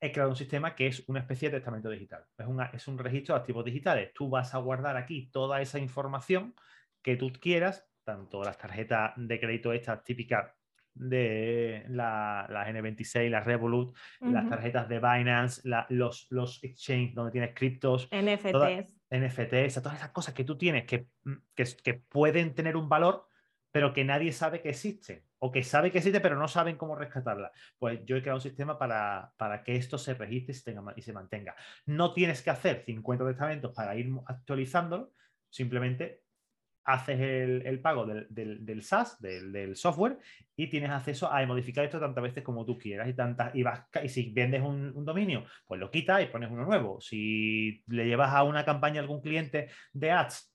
[0.00, 2.26] he creado un sistema que es una especie de testamento digital.
[2.36, 4.12] Es, es un registro de activos digitales.
[4.12, 6.54] Tú vas a guardar aquí toda esa información
[7.00, 10.57] que tú quieras, tanto las tarjetas de crédito estas típicas
[10.98, 18.08] de la, N26, la Revolut, las tarjetas de Binance, los, los exchanges donde tienes criptos,
[18.10, 18.98] NFTs.
[19.10, 23.26] NFTs, todas esas cosas que tú tienes mm, que, que, pueden tener un valor,
[23.70, 26.94] pero que nadie sabe que existe, o que sabe que existe, pero no saben cómo
[26.94, 27.52] rescatarla.
[27.78, 30.92] Pues yo he creado un sistema para, para que esto se registre y se, tenga,
[30.96, 31.54] y se mantenga.
[31.86, 35.12] No tienes que hacer 50 testamentos para ir actualizándolo,
[35.48, 36.24] simplemente
[36.88, 40.18] haces el, pago del, del, SaaS, del, software,
[40.56, 43.06] y tienes acceso a modificar esto tantas veces como tú quieras.
[43.08, 46.64] Y, tantas, y, vas, y si vendes un, dominio, pues lo quitas y pones uno
[46.64, 46.98] nuevo.
[47.00, 50.50] Si le llevas a una campaña a algún cliente de ads,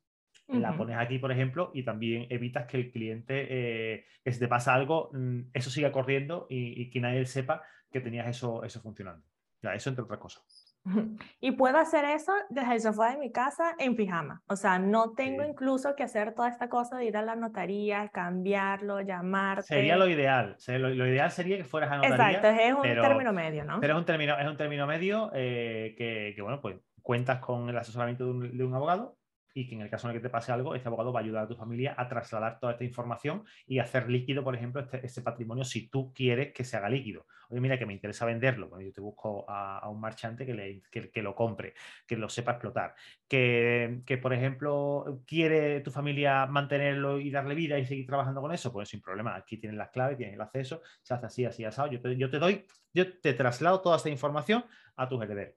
[0.47, 4.47] la pones aquí, por ejemplo, y también evitas que el cliente, eh, que si te
[4.47, 9.23] pasa algo, mm, eso siga corriendo y, que nadie sepa que tenías eso, eso funcionando.
[9.61, 10.43] Ya, eso entre otras cosas.
[11.41, 14.41] Y puedo hacer eso desde el sofá de mi casa en pijama.
[14.47, 18.09] O sea, no tengo incluso que hacer toda esta cosa de ir a la notaría,
[18.09, 19.63] cambiarlo, llamarte.
[19.63, 20.57] Sería lo ideal.
[20.67, 22.37] Lo, ideal sería que fueras a notaría.
[22.37, 23.79] Exacto, es un término medio, ¿no?
[23.79, 27.69] Pero es un término, es un término medio eh, que, que, bueno, pues cuentas con
[27.69, 29.17] el asesoramiento de un, de un abogado
[29.53, 31.23] y que en el caso en el que te pase algo, este abogado va a
[31.23, 35.05] ayudar a tu familia a trasladar toda esta información y hacer líquido, por ejemplo, este,
[35.05, 37.27] este patrimonio si tú quieres que se haga líquido.
[37.49, 40.81] Oye, mira, que me interesa venderlo, bueno, yo te busco a, un marchante que, le,
[40.89, 41.75] que, lo compre,
[42.07, 42.95] que lo sepa explotar.
[43.27, 48.51] Que, que, por ejemplo, quiere tu familia mantenerlo y darle vida y seguir trabajando con
[48.51, 49.35] eso, pues sin problema.
[49.35, 51.91] Aquí tienes las claves, tienes el acceso, se hace así, así, asado.
[51.91, 55.55] Yo te, yo te doy, yo te traslado toda esta información a tus herederos.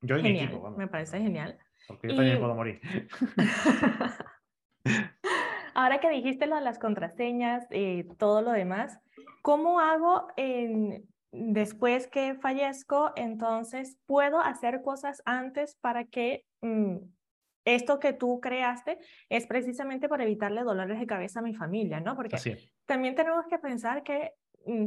[0.00, 0.70] Yo y mi equipo.
[0.72, 1.56] Me parece genial.
[1.86, 2.80] Porque yo también puedo morir.
[5.74, 8.98] Ahora que dijiste lo de las contraseñas y todo lo demás,
[9.42, 13.12] ¿cómo hago en, después que fallezco?
[13.16, 16.96] Entonces, ¿puedo hacer cosas antes para que mm,
[17.64, 22.16] esto que tú creaste es precisamente para evitarle dolores de cabeza a mi familia, ¿no?
[22.16, 22.36] Porque
[22.86, 24.32] también tenemos que pensar que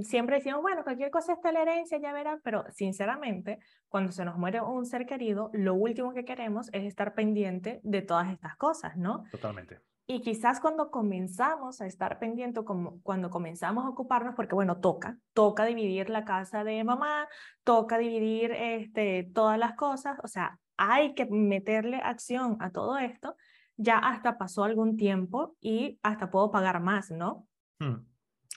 [0.03, 3.59] siempre decimos, bueno, cualquier cosa está la herencia, ya verán, pero sinceramente,
[3.89, 8.01] cuando se nos muere un ser querido, lo último que queremos es estar pendiente de
[8.01, 9.23] todas estas cosas, ¿no?
[9.31, 9.79] Totalmente.
[10.07, 15.17] Y quizás cuando comenzamos a estar pendiente, como cuando comenzamos a ocuparnos, porque bueno, toca,
[15.33, 17.27] toca dividir la casa de mamá,
[17.63, 23.35] toca dividir este, todas las cosas, o sea, hay que meterle acción a todo esto,
[23.77, 27.47] ya hasta pasó algún tiempo y hasta puedo pagar más, ¿no?
[27.79, 28.05] Hmm,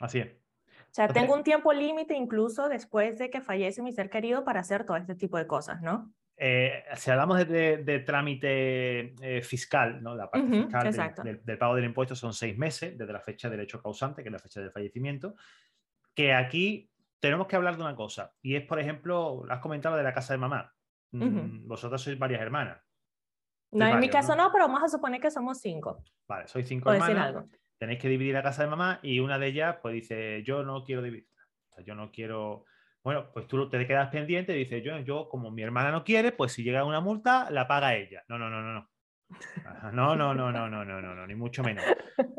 [0.01, 0.48] así es.
[0.91, 4.61] O sea, tengo un tiempo límite incluso después de que fallece mi ser querido para
[4.61, 6.13] hacer todo este tipo de cosas, ¿no?
[6.41, 10.15] Eh, si hablamos de, trámite eh, fiscal, ¿no?
[10.15, 13.83] la parte fiscal del, pago del impuesto son seis meses desde la fecha del hecho
[13.83, 15.35] causante, que es la fecha del fallecimiento,
[16.15, 20.05] que aquí tenemos que hablar de una cosa, y es, por ejemplo, has comentado de
[20.05, 20.73] la casa de mamá.
[21.11, 22.79] Mm, vosotras sois varias hermanas.
[23.73, 24.51] No, en mi caso ¿no?
[24.53, 26.03] pero vamos a suponer que somos cinco.
[26.29, 27.45] Vale, sois cinco hermanas.
[27.79, 30.85] Tenéis que dividir la casa de mamá y una de ellas pues dice, yo no
[30.85, 31.45] quiero dividirla.
[31.71, 32.65] O sea, yo no quiero
[33.09, 36.31] bueno, pues tú te quedas pendiente y dices, yo, yo, como mi hermana no quiere,
[36.31, 38.23] pues si llega una multa, la paga ella.
[38.29, 38.91] No, no, no, no, no.
[39.93, 41.85] No, no, no, no, no, no, no, no, ni mucho menos.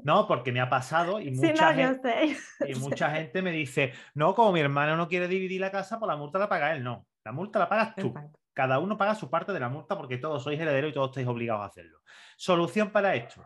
[0.04, 4.52] No, porque me ha pasado y mucha, gente, y mucha gente me dice, no, como
[4.52, 6.84] mi hermana no quiere dividir la casa, pues la multa la paga él.
[6.84, 8.13] No, la multa la pagas tú.
[8.54, 11.28] Cada uno paga su parte de la multa porque todos sois herederos y todos estáis
[11.28, 12.02] obligados a hacerlo.
[12.38, 13.43] Solución para esto.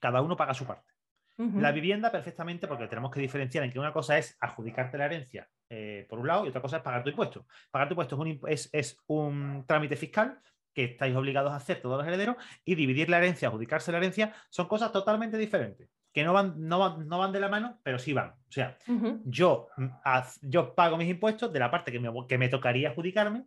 [0.00, 0.91] Cada uno paga su parte.
[1.38, 5.48] La vivienda perfectamente porque tenemos que diferenciar en que una cosa es adjudicarte la herencia
[5.68, 7.46] eh, por un lado y otra cosa es pagar tu impuesto.
[7.70, 10.40] Pagar tu impuesto es un, trámite fiscal
[10.74, 14.34] que estáis obligados a hacer todos los herederos y dividir la herencia, adjudicarse la herencia,
[14.50, 18.30] son cosas totalmente diferentes, que no van, no van, de la mano, pero sí van.
[18.30, 18.76] O sea,
[19.24, 19.88] yo, mm,
[20.42, 23.46] yo pago mis impuestos de la parte que me, que me tocaría adjudicarme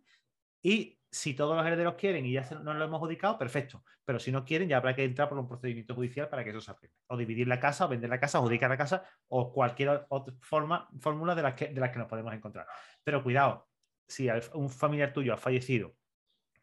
[0.62, 3.86] y si todos los herederos quieren y ya no lo hemos adjudicado, perfecto.
[4.04, 6.60] Pero si no quieren, ya habrá que entrar por un procedimiento judicial para que eso
[6.60, 6.94] se aplique.
[7.08, 10.34] O dividir la casa, o vender la casa, o adjudicar la casa, o cualquier otra
[10.42, 12.68] forma, fórmula de las, que, de las que nos podemos encontrar.
[13.02, 13.70] Pero cuidado,
[14.06, 15.96] si un familiar tuyo ha fallecido,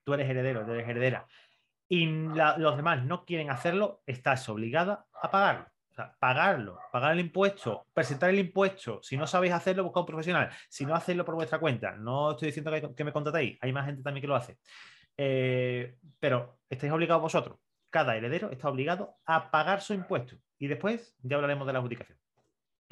[0.04, 1.26] tú eres heredero, tú eres heredera,
[1.88, 5.71] y los demás no quieren hacerlo, estás obligada a pagarlo.
[5.92, 9.00] O sea, pagarlo, pagar el impuesto, presentar el impuesto.
[9.02, 10.48] Si no sabéis hacerlo, busca un profesional.
[10.70, 11.92] Si no, hacedlo por vuestra cuenta.
[11.96, 13.58] No estoy diciendo que, me contratéis.
[13.60, 14.56] Hay más gente también que lo hace.
[15.18, 17.58] Eh, pero estáis obligados vosotros.
[17.90, 20.36] Cada heredero está obligado a pagar su impuesto.
[20.58, 22.21] Y después ya hablaremos de la adjudicación.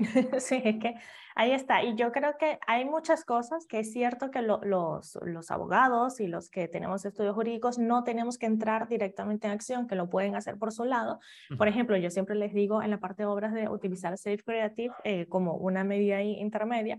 [0.40, 0.94] Sí, es que
[1.34, 1.82] ahí está.
[1.82, 6.26] Y yo creo que hay muchas cosas que es cierto que los, los, abogados y
[6.26, 10.36] los que tenemos estudios jurídicos no tenemos que entrar directamente en acción, que lo pueden
[10.36, 11.20] hacer por su lado.
[11.56, 14.94] Por ejemplo, yo siempre les digo en la parte de obras de utilizar Safe Creative
[15.04, 16.98] eh, como una medida intermedia,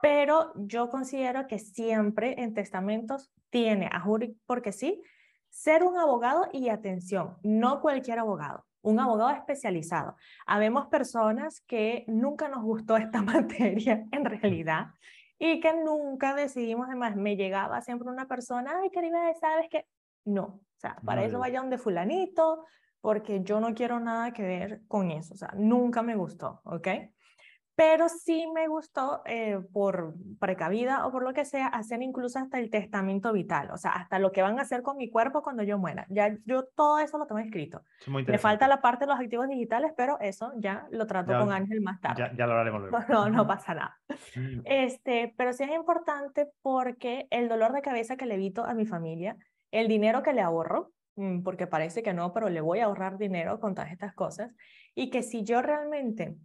[0.00, 5.02] pero yo considero que siempre en testamentos tiene a jury, porque sí,
[5.50, 10.16] ser un abogado y atención, no cualquier abogado un abogado especializado.
[10.46, 14.88] Habemos personas que nunca nos gustó esta materia en realidad
[15.38, 19.86] y que nunca decidimos, además, me llegaba siempre una persona, ay, querida, ¿sabes qué?
[20.24, 22.66] No, o sea, para eso vaya de fulanito,
[23.00, 26.88] porque yo no quiero nada que ver con eso, o sea, nunca me gustó, ¿ok?
[27.80, 32.58] Pero sí me gustó eh, por precavida o por lo que sea hacer incluso hasta
[32.58, 35.62] el testamento vital, o sea, hasta lo que van a hacer con mi cuerpo cuando
[35.62, 36.04] yo muera.
[36.10, 37.82] Ya yo todo eso lo tengo escrito.
[38.06, 41.80] Me falta la parte de los activos digitales, pero eso ya lo trato con Ángel
[41.80, 42.30] más tarde.
[42.36, 42.98] Ya, lo haremos luego.
[43.08, 43.98] No, no pasa nada.
[44.66, 48.84] Este, pero sí es importante porque el dolor de cabeza que le evito a mi
[48.84, 49.38] familia,
[49.70, 53.16] el dinero que le ahorro, mm, porque parece que no, pero le voy a ahorrar
[53.16, 54.52] dinero con todas estas cosas,
[54.94, 56.36] y que si yo realmente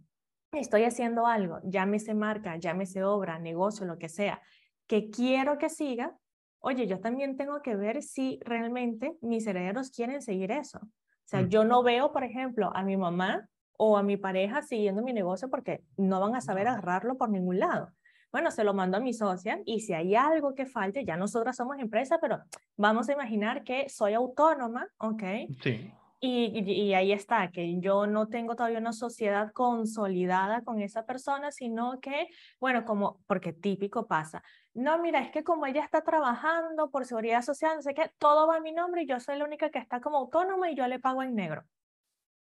[0.60, 4.40] estoy haciendo algo, llámese marca, llámese obra, negocio, lo que sea,
[4.86, 6.16] que quiero que siga,
[6.60, 10.78] oye, yo también tengo que ver si realmente mis herederos quieren seguir eso.
[10.78, 11.48] O sea, mm.
[11.48, 15.50] yo no veo, por ejemplo, a mi mamá o a mi pareja siguiendo mi negocio
[15.50, 17.92] porque no van a saber agarrarlo por ningún lado.
[18.32, 21.56] Bueno, se lo mando a mi socia y si hay algo que falte, ya nosotras
[21.56, 22.40] somos empresa, pero
[22.76, 25.22] vamos a imaginar que soy autónoma, ¿ok?
[25.62, 25.90] Sí.
[26.28, 32.00] Y, ahí está, que yo no tengo todavía una sociedad consolidada con esa persona, sino
[32.00, 34.42] que, bueno, como, porque típico pasa,
[34.74, 38.48] no, mira, es que como ella está trabajando por seguridad social, no sé qué, todo
[38.48, 40.86] va a mi nombre y yo soy la única que está como autónoma y yo
[40.88, 41.64] le pago en negro.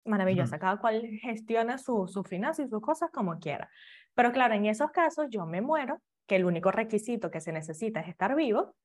[0.03, 3.69] Maravillosa, cada cual gestiona sus su finanzas y sus cosas como quiera.
[4.15, 7.99] Pero claro, en esos casos yo me muero, que el único requisito que se necesita
[7.99, 8.75] es estar vivo,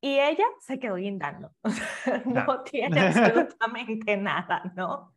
[0.00, 1.52] y ella se quedó guindando.
[2.26, 5.14] no tiene absolutamente nada, ¿no?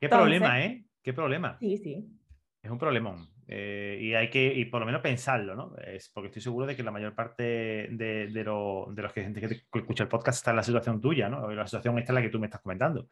[0.00, 0.84] Qué problema, ¿eh?
[1.02, 1.58] Qué problema.
[1.58, 2.08] Sí, sí.
[2.62, 3.28] Es un problemón.
[3.50, 5.74] Eh, y hay que, y por lo menos pensarlo, ¿no?
[5.78, 7.42] Es porque estoy seguro de que la mayor parte
[7.90, 11.50] de, de, los que gente que escucha el podcast está en la situación tuya, ¿no?
[11.50, 13.08] La situación esta es la que tú me estás comentando.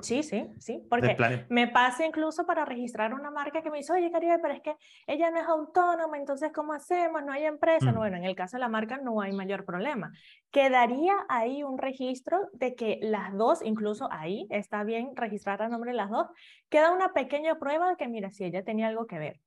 [0.00, 0.82] Sí, sí, sí.
[0.88, 4.62] Porque me pasa incluso para registrar una marca que me dice, oye, Caribe, pero es
[4.62, 4.74] que
[5.06, 7.22] ella no es autónoma, entonces, ¿cómo hacemos?
[7.22, 7.92] No hay empresa.
[7.92, 7.96] Mm.
[7.96, 10.12] Bueno, en el caso de la marca no hay mayor problema.
[10.50, 15.90] Quedaría ahí un registro de que las dos, incluso ahí está bien registrar a nombre
[15.90, 16.28] de las dos,
[16.70, 19.40] queda una pequeña prueba de que, mira, si ella tenía algo que ver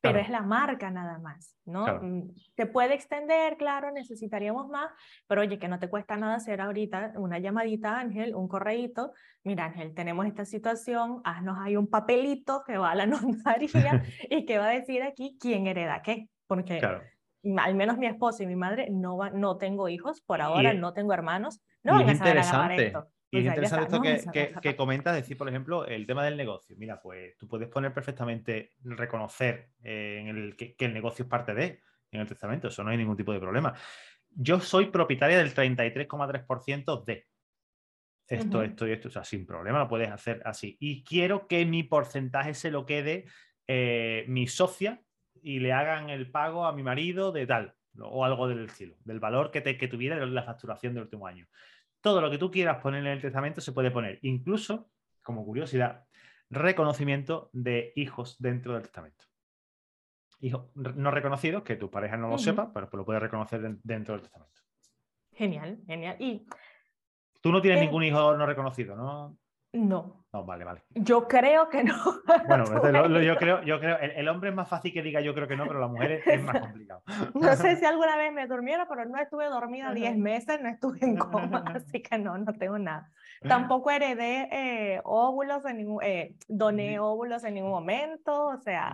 [0.00, 1.86] pero es la marca nada más, ¿no?
[2.00, 4.90] Mm, te puede extender, claro, necesitaríamos más,
[5.26, 9.12] pero oye, que no te cuesta nada hacer ahorita una llamadita, Ángel, un correíto,
[9.44, 14.44] mira, Ángel, tenemos esta situación, haznos ahí un papelito que va a la notaría y
[14.44, 16.80] que va a decir aquí quién hereda qué, porque
[17.56, 20.92] al menos mi esposo y mi madre no, va, no tengo hijos, por ahora no
[20.92, 23.08] tengo hermanos, no van a saber esto.
[23.30, 26.74] Y es interesante esto que, que, comentas, decir, por ejemplo, el tema del negocio.
[26.78, 31.54] Mira, pues tú puedes poner perfectamente, reconocer eh, en el, que, el negocio es parte
[31.54, 33.74] de, en el testamento, eso no hay ningún tipo de problema.
[34.30, 37.26] Yo soy propietaria del 33,3% de
[38.28, 40.76] esto, esto y esto, o sea, sin problema lo puedes hacer así.
[40.80, 43.26] Y quiero que mi porcentaje se lo quede
[43.66, 45.02] eh, mi socia
[45.42, 49.20] y le hagan el pago a mi marido de tal, o algo del estilo, del
[49.20, 51.46] valor que, te, que tuviera la facturación del último año
[52.00, 54.90] todo lo que tú quieras poner en el testamento se puede poner, incluso,
[55.22, 56.04] como curiosidad,
[56.50, 59.24] reconocimiento de hijos dentro del testamento.
[60.40, 64.22] Hijos no reconocidos, que tu pareja no lo sepa, pero lo puedes reconocer dentro del
[64.22, 64.62] testamento.
[65.32, 66.16] Genial, genial.
[66.20, 66.46] Y
[67.40, 69.36] tú no tienes ningún hijo no reconocido, ¿no?
[69.72, 70.17] No.
[70.30, 70.82] No, vale, vale.
[70.94, 71.94] Yo creo que no.
[72.46, 75.56] Bueno, yo creo, yo creo, el, hombre es más fácil que diga yo creo que
[75.56, 77.02] no, pero la mujer es, más complicado.
[77.34, 80.98] No sé si alguna vez me durmiera, pero no estuve dormida 10 meses, no estuve
[81.02, 83.10] en coma, así que no, no tengo nada.
[83.40, 88.90] Tampoco heredé eh, óvulos en ningún, eh, doné óvulos en ningún momento, o sea,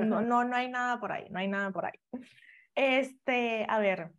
[0.00, 1.98] no, no, no hay nada por ahí, no hay nada por ahí.
[2.74, 4.10] Este, a ver,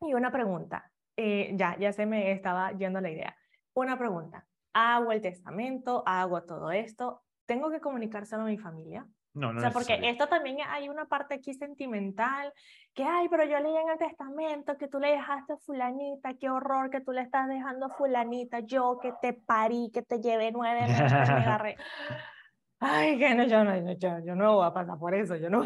[0.00, 3.36] y una pregunta, eh, ya, ya se me estaba yendo la idea.
[3.74, 9.06] Una pregunta hago el testamento, hago todo esto, tengo que comunicárselo a mi familia.
[9.32, 12.52] No, no o sea, porque esto también hay una parte aquí sentimental,
[12.94, 16.50] que, ay, pero yo leí en el testamento que tú le dejaste a fulanita, qué
[16.50, 20.50] horror que tú le estás dejando a fulanita, yo que te parí, que te llevé
[20.50, 21.76] nueve meses, me
[22.80, 25.62] Ay, que no, yo no, yo, yo no voy a pasar por eso, yo no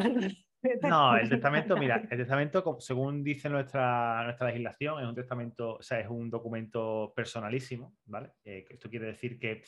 [0.83, 5.83] No, el testamento, mira, el testamento, según dice nuestra, nuestra legislación, es un testamento, o
[5.83, 8.33] sea, es un documento personalísimo, ¿vale?
[8.45, 9.63] Eh, esto quiere decir que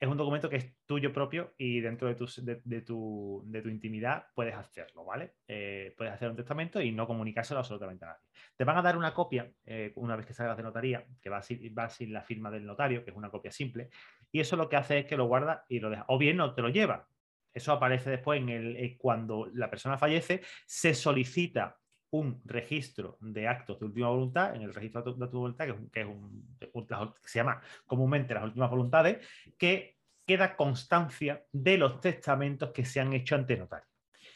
[0.00, 3.68] es un documento que es tuyo propio y dentro de tu, de, tu, de tu
[3.68, 5.34] intimidad puedes hacerlo, ¿vale?
[5.48, 8.22] Eh, puedes hacer un testamento y no comunicárselo absolutamente a nadie.
[8.56, 11.42] Te van a dar una copia eh, una vez que salgas de notaría, que va
[11.42, 13.90] sin, va sin la firma del notario, que es una copia simple,
[14.30, 16.04] y eso lo que hace es que lo guarda y lo deja.
[16.06, 17.08] O bien no te lo lleva,
[17.52, 21.78] eso aparece después en el, eh, cuando la persona fallece, se solicita
[22.10, 26.06] un registro de actos de última voluntad, en el registro de última voluntad, que, es
[26.06, 26.56] un,
[27.24, 29.26] se llama comúnmente las últimas voluntades,
[29.58, 33.86] que queda constancia de los testamentos que se han hecho ante notario.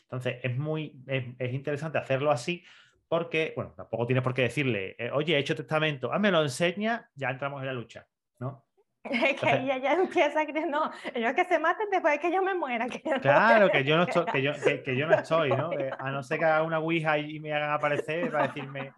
[0.05, 2.63] Entonces, es muy es, interesante hacerlo así
[3.09, 6.43] porque, bueno, tampoco tienes por qué decirle, eh, oye, he hecho testamento, ah, me lo
[6.43, 8.07] enseña, ya entramos en la lucha,
[8.39, 8.67] ¿no?
[9.41, 12.43] que ella ya empieza a creer, no, ellos que se maten después de que yo
[12.43, 12.87] me muera.
[13.21, 14.53] claro, que yo no estoy, que yo,
[14.85, 15.73] que, yo no estoy, ¿no?
[15.83, 18.93] Eh, a no ser que haga una ouija y, me hagan aparecer para decirme,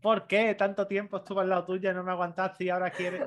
[0.00, 3.22] ¿por qué tanto tiempo estuve al lado tuyo y no me aguantaste y ahora quieres?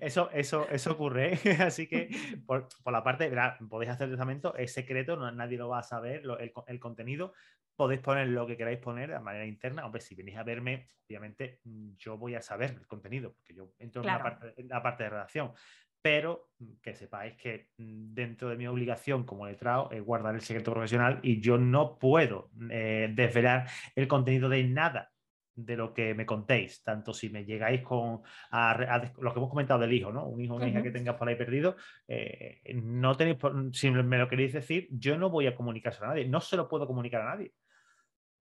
[0.00, 1.38] Eso, eso, eso ocurre, ¿eh?
[1.60, 2.08] así que
[2.46, 3.30] por, la parte,
[3.68, 7.32] podéis hacer el testamento, es secreto, nadie lo va a saber, el, el, contenido,
[7.76, 9.84] podéis poner lo que queráis poner de manera interna.
[9.86, 13.72] Hombre, si venís a verme, obviamente mm, yo voy a saber el contenido, porque yo
[13.78, 15.52] entro en, la parte, la parte de redacción.
[16.00, 20.42] Pero mm, que sepáis que mm, dentro de mi obligación como letrado es guardar el
[20.42, 25.11] secreto profesional y yo no puedo eh, desvelar el contenido de nada
[25.54, 29.92] de lo que me contéis, tanto si me llegáis con lo que hemos comentado del
[29.92, 30.26] hijo, ¿no?
[30.26, 31.76] Un hijo o una hija que tengas por ahí perdido,
[32.08, 33.38] eh, no tenéis,
[33.72, 36.68] si me lo queréis decir, yo no voy a comunicarse a nadie, no se lo
[36.68, 37.52] puedo comunicar a nadie.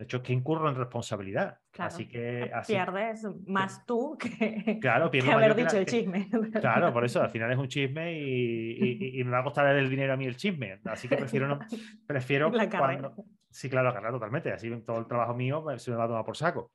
[0.01, 1.59] De hecho, es que incurro en responsabilidad.
[1.77, 2.51] así que.
[2.65, 6.27] pierdes más tú que, claro, que haber dicho el chisme.
[6.59, 10.13] Claro, por eso, al final es un chisme y, me va a costar el dinero
[10.13, 10.79] a mí el chisme.
[10.85, 11.47] Así que prefiero.
[11.47, 11.59] No,
[12.07, 13.13] prefiero La cuando...
[13.51, 14.51] Sí, claro, la carrera totalmente.
[14.51, 16.71] Así todo el trabajo mío pues, se me va a tomar por saco.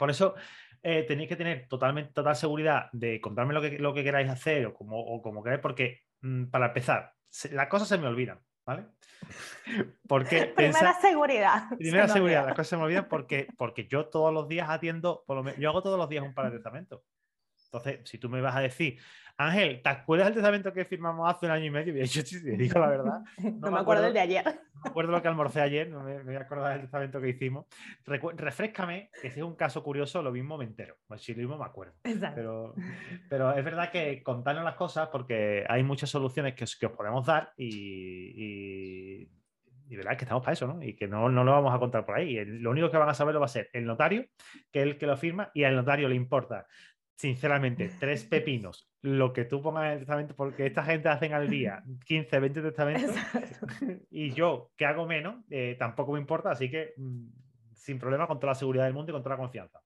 [0.00, 0.34] Por eso.
[0.82, 4.64] Eh, tenéis que tener totalmente, total seguridad de contarme lo que, lo que queráis hacer
[4.64, 7.12] o como, o como queráis, porque mm, para empezar,
[7.50, 8.40] las cosas se me olvidan.
[8.64, 8.86] ¿vale?
[10.08, 11.68] Porque primera seguridad.
[11.76, 15.36] Primera seguridad, las cosas se me olvidan porque, porque yo todos los días atiendo, por
[15.36, 17.02] lo menos, yo hago todos los días un par de testamentos.
[17.72, 18.98] Entonces, si tú me vas a decir,
[19.36, 21.94] Ángel, ¿te acuerdas del testamento que firmamos hace un año y medio?
[22.02, 23.22] Y yo te digo la verdad.
[23.60, 24.44] No, me acuerdo del de ayer.
[24.44, 27.28] No me acuerdo lo que almorcé ayer, no me, voy a acordar del testamento que
[27.28, 27.66] hicimos.
[28.06, 30.96] refrescame, que si es un caso curioso, lo mismo me entero.
[31.06, 31.94] Pues si lo mismo me acuerdo.
[32.02, 32.74] Pero,
[33.28, 37.24] pero es verdad que contarnos las cosas, porque hay muchas soluciones que, que os podemos
[37.24, 39.28] dar y,
[39.90, 40.82] y verdad que estamos para eso, ¿no?
[40.82, 42.44] Y que no, no, lo vamos a contar por ahí.
[42.44, 44.24] lo único que van a saber lo va a ser el notario,
[44.70, 46.66] que es el que lo firma, y al notario le importa
[47.20, 51.50] sinceramente, tres pepinos, lo que tú pongas en el testamento, porque esta gente hacen al
[51.50, 53.14] día 15, 20 testamentos
[54.10, 57.26] y yo, que hago menos, eh, tampoco me importa, así que mm,
[57.74, 59.80] sin problema con toda la seguridad del mundo y con toda la confianza.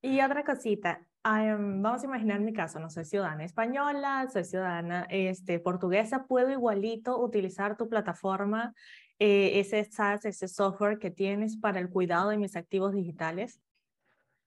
[0.00, 5.60] Y otra cosita, vamos a imaginar mi caso, no soy ciudadana española, soy ciudadana este,
[5.60, 8.72] portuguesa, ¿puedo igualito utilizar tu plataforma,
[9.18, 13.60] eh, ese SaaS, ese software que tienes para el cuidado de mis activos digitales?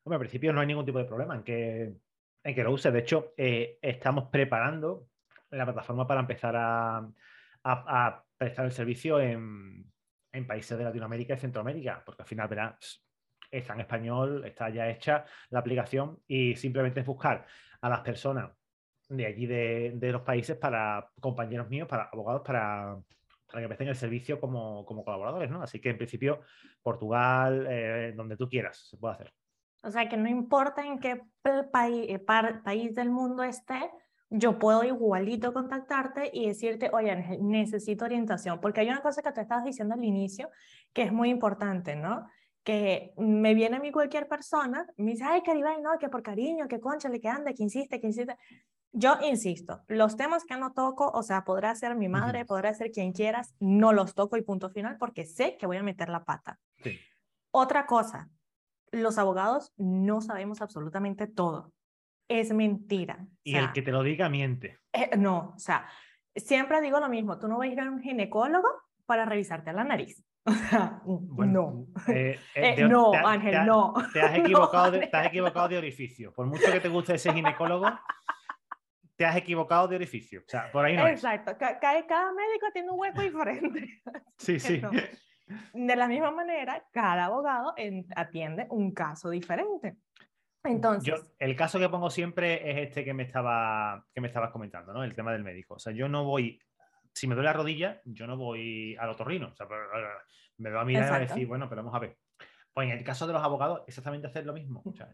[0.04, 1.94] Bueno, al principio no hay ningún tipo de problema en que,
[2.44, 2.92] en que lo use.
[2.92, 5.08] De hecho, eh, estamos preparando
[5.52, 9.90] la plataforma para empezar a, prestar el servicio en,
[10.48, 13.06] países de Latinoamérica y Centroamérica, porque al final, verás,
[13.50, 17.46] está en español, está ya hecha la aplicación y simplemente es buscar
[17.82, 18.52] a las personas
[19.10, 22.98] de allí de, los países para compañeros míos, para abogados, para,
[23.54, 25.62] que presten el servicio como, colaboradores, ¿no?
[25.62, 26.42] Así que en principio,
[26.82, 29.34] Portugal, eh, donde tú quieras, se puede hacer.
[29.84, 31.22] O sea, que no importa en qué
[31.72, 33.92] país, eh, país del mundo esté,
[34.30, 39.42] yo puedo igualito contactarte y decirte, oye, necesito orientación, porque hay una cosa que te
[39.42, 40.50] estabas diciendo al inicio
[40.92, 42.26] que es muy importante, ¿no?
[42.64, 46.68] Que me viene a mí cualquier persona, me dice, ay, Caribay, no, que por cariño,
[46.68, 48.36] que concha, le que anda, que insiste, que insiste.
[48.92, 52.92] Yo insisto, los temas que no toco, o sea, podrá ser mi madre, podrá ser
[52.92, 56.24] quien quieras, no los toco y punto final, porque sé que voy a meter la
[56.24, 56.60] pata.
[56.84, 56.98] Sí.
[57.52, 58.30] Otra cosa,
[58.94, 61.74] los abogados no sabemos absolutamente todo.
[62.30, 63.28] Es mentira.
[63.44, 64.80] Y el que te lo diga miente.
[64.94, 65.88] Eh, no, o sea,
[66.36, 68.68] siempre digo lo mismo, tú no vas a ir a un ginecólogo
[69.06, 70.24] para revisarte la nariz.
[70.46, 71.88] O sea, no.
[72.08, 73.94] Eh, eh, no, Ángel, no.
[74.12, 76.34] Te has, equivocado de, te has equivocado de orificio.
[76.34, 77.88] Por mucho que te guste ese ginecólogo,
[79.16, 80.42] te has equivocado de orificio.
[80.42, 81.56] O sea, por ahí no Exacto.
[81.58, 84.02] Cada, médico tiene un hueco diferente.
[84.38, 84.82] Sí, sí.
[85.74, 87.74] De la misma manera, cada abogado
[88.16, 89.98] atiende un caso diferente.
[90.64, 94.94] Entonces, el caso que pongo siempre es este que me, estaba, que me estabas comentando,
[94.94, 95.04] ¿no?
[95.04, 95.76] El tema del médico.
[95.76, 96.60] O sea, yo no voy,
[97.14, 99.50] si me duele la rodilla, yo no voy al otorrino.
[99.50, 99.68] O sea,
[100.58, 102.18] me va a mirar y a decir, bueno, pero vamos a ver.
[102.74, 104.82] Pues en el caso de los abogados, exactamente hacer lo mismo.
[104.86, 105.10] O sea,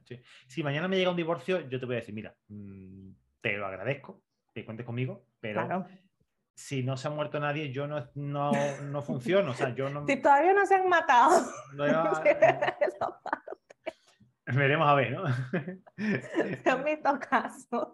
[0.48, 3.10] si mañana me llega un divorcio, yo te voy a decir, mira, mm,
[3.42, 4.22] te lo agradezco,
[4.54, 5.86] que cuentes conmigo, pero
[6.60, 8.52] si no se ha muerto nadie, yo no, no,
[8.84, 9.52] no funciono.
[9.52, 10.06] O sea, yo no...
[10.08, 11.50] Si todavía no se han matado.
[14.46, 15.24] Veremos a ver, ¿no?
[15.96, 17.90] se han visto casos.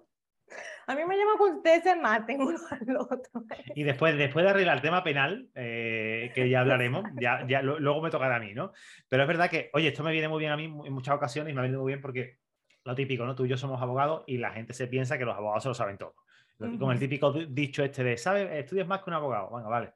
[0.88, 3.44] A mí me llama que ustedes se maten uno al otro.
[3.76, 8.02] Y después, después de arreglar el tema penal, eh, que ya hablaremos, ya, ya luego
[8.02, 8.72] me tocará a mí, ¿no?
[9.10, 11.52] Pero es verdad que, oye, esto me viene muy bien a mí en muchas ocasiones
[11.52, 12.38] y me ha venido muy bien porque
[12.84, 13.36] lo típico, ¿no?
[13.36, 15.76] Tú y yo somos abogados y la gente se piensa que los abogados se lo
[15.76, 16.16] saben todo.
[16.58, 18.50] Con el típico dicho este de, ¿sabes?
[18.52, 19.50] Estudias más que un abogado.
[19.50, 19.94] Bueno, vale.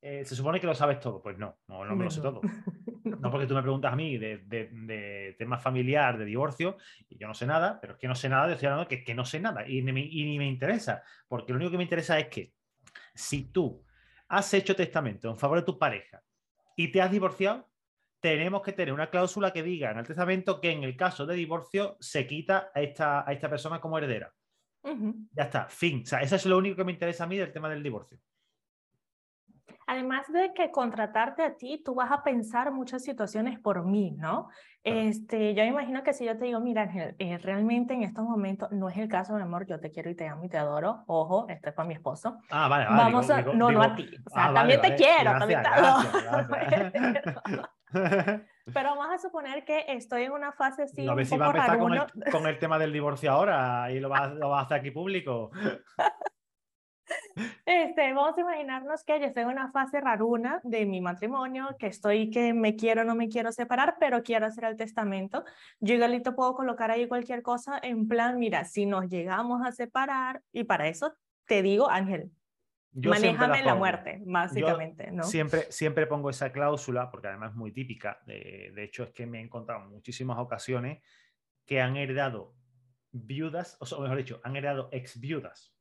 [0.00, 1.22] Eh, se supone que lo sabes todo.
[1.22, 2.40] Pues no, no, me lo sé todo.
[3.04, 6.76] No porque tú me preguntas a mí de, de, tema familiar, de divorcio,
[7.08, 9.14] y yo no sé nada, pero es que no sé nada, estoy hablando que, que
[9.14, 11.02] no sé nada y ni, y ni me interesa.
[11.28, 12.52] Porque lo único que me interesa es que
[13.14, 13.84] si tú
[14.28, 16.22] has hecho testamento en favor de tu pareja
[16.76, 17.68] y te has divorciado,
[18.20, 21.34] tenemos que tener una cláusula que diga en el testamento que en el caso de
[21.34, 24.32] divorcio se quita a esta, a esta persona como heredera.
[25.32, 26.02] Ya está, fin.
[26.02, 28.18] O sea, eso es lo único que me interesa a mí del tema del divorcio.
[29.86, 34.48] Además de que contratarte a ti, tú vas a pensar muchas situaciones por mí, ¿no?
[34.84, 38.70] Este, yo imagino que si yo te digo, mira, Ángel, eh, realmente en estos momentos
[38.72, 41.04] no es el caso, mi amor, yo te quiero y te amo y te adoro.
[41.06, 42.38] Ojo, esto es para mi esposo.
[42.50, 42.96] Ah, vale, vale.
[42.96, 44.08] Vamos a, no, no a ti.
[44.24, 46.08] O sea, ah, también te quiero, también te adoro.
[48.72, 51.04] Pero vamos a suponer que estoy en una fase así.
[51.04, 53.90] No, a ver si va a empezar con el, con el, tema del divorcio ahora
[53.90, 55.50] y lo vas, lo vas a hacer aquí público.
[57.64, 61.86] Este, vamos a imaginarnos que yo estoy en una fase raruna de mi matrimonio, que
[61.86, 65.44] estoy que me quiero, no me quiero separar, pero quiero hacer el testamento.
[65.80, 70.42] Yo igualito puedo colocar ahí cualquier cosa en plan, mira, si nos llegamos a separar,
[70.52, 71.14] y para eso
[71.46, 72.30] te digo, Ángel,
[72.94, 75.22] Manéjame la, muerte, básicamente, ¿no?
[75.22, 78.20] Siempre, siempre pongo esa cláusula, porque además es muy típica.
[78.26, 81.02] De, de, hecho, es que me he encontrado en muchísimas ocasiones
[81.64, 82.54] que han heredado
[83.12, 85.74] viudas, o mejor dicho, han heredado ex viudas.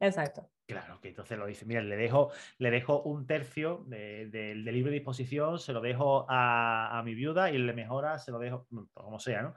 [0.00, 0.50] exacto.
[0.66, 4.92] Claro, que entonces lo dice, mira, le dejo, le dejo un tercio del de, libre
[4.92, 9.18] disposición, se lo dejo a, a, mi viuda y le mejora, se lo dejo, como
[9.18, 9.54] sea, ¿no?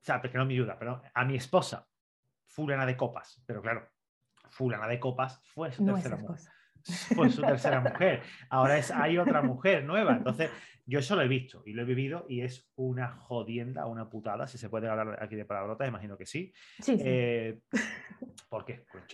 [0.00, 1.88] sea, que no mi ayuda, pero a mi esposa,
[2.46, 3.88] fulana de copas, pero claro,
[4.54, 6.40] fulana de copas fue su tercera mujer.
[7.14, 8.22] Fue su tercera mujer.
[8.48, 10.16] Ahora es, hay otra mujer nueva.
[10.16, 10.50] Entonces,
[10.86, 14.46] yo eso lo he visto y lo he vivido y es una jodienda, una putada.
[14.46, 16.52] Si se puede hablar aquí de palabrotas, imagino que sí.
[16.80, 17.60] sí, eh,
[18.48, 18.84] ¿Por qué?
[18.90, 19.04] Pues,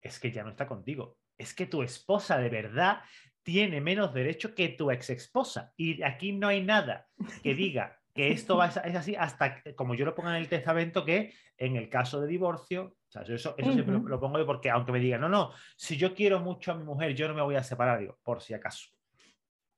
[0.00, 1.16] es que ya no está contigo.
[1.38, 3.00] Es que tu esposa de verdad
[3.42, 5.72] tiene menos derecho que tu ex esposa.
[5.76, 7.08] Y aquí no hay nada
[7.42, 11.04] que diga que esto va, es así hasta, como yo lo pongo en el testamento,
[11.04, 14.70] que en el caso de divorcio, o sea, eso, eso siempre lo, pongo yo porque
[14.70, 17.42] aunque me digan, no, no, si yo quiero mucho a mi mujer, yo no me
[17.42, 18.88] voy a separar, digo, por si acaso.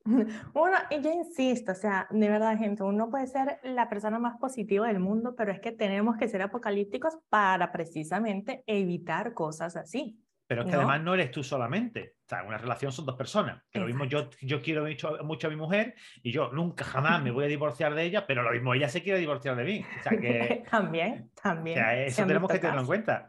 [0.52, 4.38] Bueno, y yo insisto, o sea, de verdad, gente, uno puede ser la persona más
[4.38, 10.20] positiva del mundo, pero es que tenemos que ser apocalípticos para precisamente evitar cosas así.
[10.46, 12.16] Pero es que además no eres tú solamente.
[12.20, 13.62] O sea, una relación son dos personas.
[13.70, 17.22] Que lo mismo yo, yo quiero mucho, mucho, a mi mujer y yo nunca jamás
[17.22, 19.84] me voy a divorciar de ella, pero lo mismo ella se quiere divorciar de mí.
[19.98, 21.78] O sea, que, también, también.
[21.78, 23.28] O sea, eso tenemos que tenerlo en cuenta.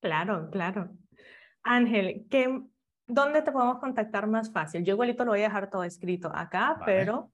[0.00, 0.90] Claro, claro.
[1.62, 2.62] Ángel, ¿qué,
[3.06, 4.84] ¿dónde te podemos contactar más fácil?
[4.84, 7.32] Yo igualito lo voy a dejar todo escrito acá, pero...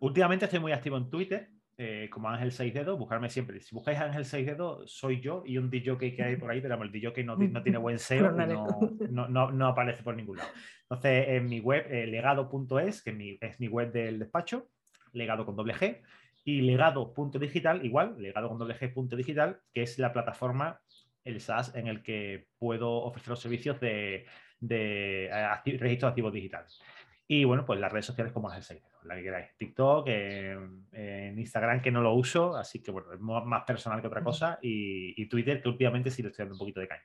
[0.00, 1.50] Últimamente estoy muy activo en Twitter.
[1.76, 3.60] Eh, como Ángel 6 dedos, buscarme siempre.
[3.60, 6.80] Si buscáis Ángel 6 dedos, soy yo y un DJ que hay por ahí, pero
[6.80, 10.50] el DJ no, no tiene buen SEO no, no, no, aparece por ningún lado.
[10.82, 14.68] Entonces, en mi web, eh, legado.es, que es mi, web del despacho,
[15.12, 16.00] legado con doble G,
[16.44, 20.80] y legado.digital, igual, legado con doble G digital, que es la plataforma,
[21.24, 24.26] el SaaS, en el que puedo ofrecer los servicios de,
[24.60, 25.28] de,
[25.64, 26.80] de registro de activos digitales.
[27.26, 29.56] Y bueno, pues las redes sociales como es el 6 la que queráis.
[29.56, 34.22] TikTok, en Instagram que no lo uso, así que bueno, es más personal que otra
[34.22, 34.58] cosa.
[34.60, 37.02] Y, Twitter que últimamente sí le estoy dando un poquito de caña.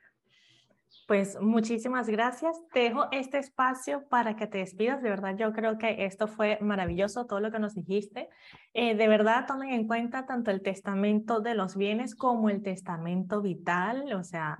[1.06, 2.56] Pues muchísimas gracias.
[2.72, 5.02] Te dejo este espacio para que te despidas.
[5.02, 8.28] De verdad, yo creo que esto fue maravilloso, todo lo que nos dijiste.
[8.74, 13.42] Eh, de verdad, tomen en cuenta tanto el testamento de los bienes como el testamento
[13.42, 14.12] vital.
[14.12, 14.58] O sea,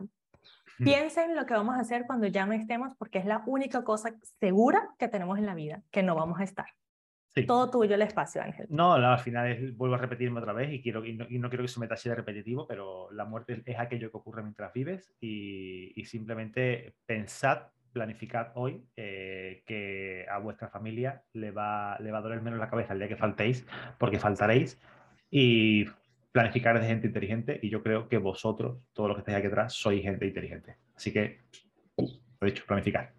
[0.85, 4.15] Piensen lo que vamos a hacer cuando ya no estemos, porque es la única cosa
[4.39, 6.67] segura que tenemos en la vida, que no vamos a estar.
[7.47, 8.67] Todo tuyo el espacio, Ángel.
[8.71, 11.81] No, al final vuelvo a repetirme otra vez y, quiero, y, no, quiero que se
[11.81, 16.95] meta así de repetitivo, pero la muerte es aquello que ocurre mientras vives y, simplemente
[17.07, 22.59] pensad, planificad hoy eh, que a vuestra familia le va, le va a doler menos
[22.59, 23.65] la cabeza el día que faltéis,
[23.99, 24.81] porque faltaréis.
[25.31, 25.87] Y
[26.33, 29.73] planificar de gente inteligente y yo creo que vosotros, todos los que estáis aquí atrás,
[29.73, 30.77] sois gente inteligente.
[30.97, 31.41] Así que,
[31.97, 33.13] lo dicho, planificar.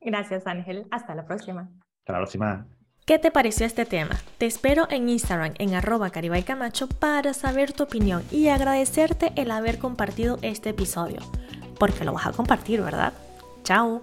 [0.00, 0.86] Gracias, Ángel.
[0.90, 1.70] Hasta la próxima.
[2.00, 2.66] Hasta la próxima.
[3.06, 4.16] ¿Qué te pareció este tema?
[4.38, 9.78] Te espero en Instagram en arroba caribaycamacho para saber tu opinión y agradecerte el haber
[9.78, 11.18] compartido este episodio.
[11.78, 13.12] Porque lo vas a compartir, ¿verdad?
[13.64, 14.02] Chao.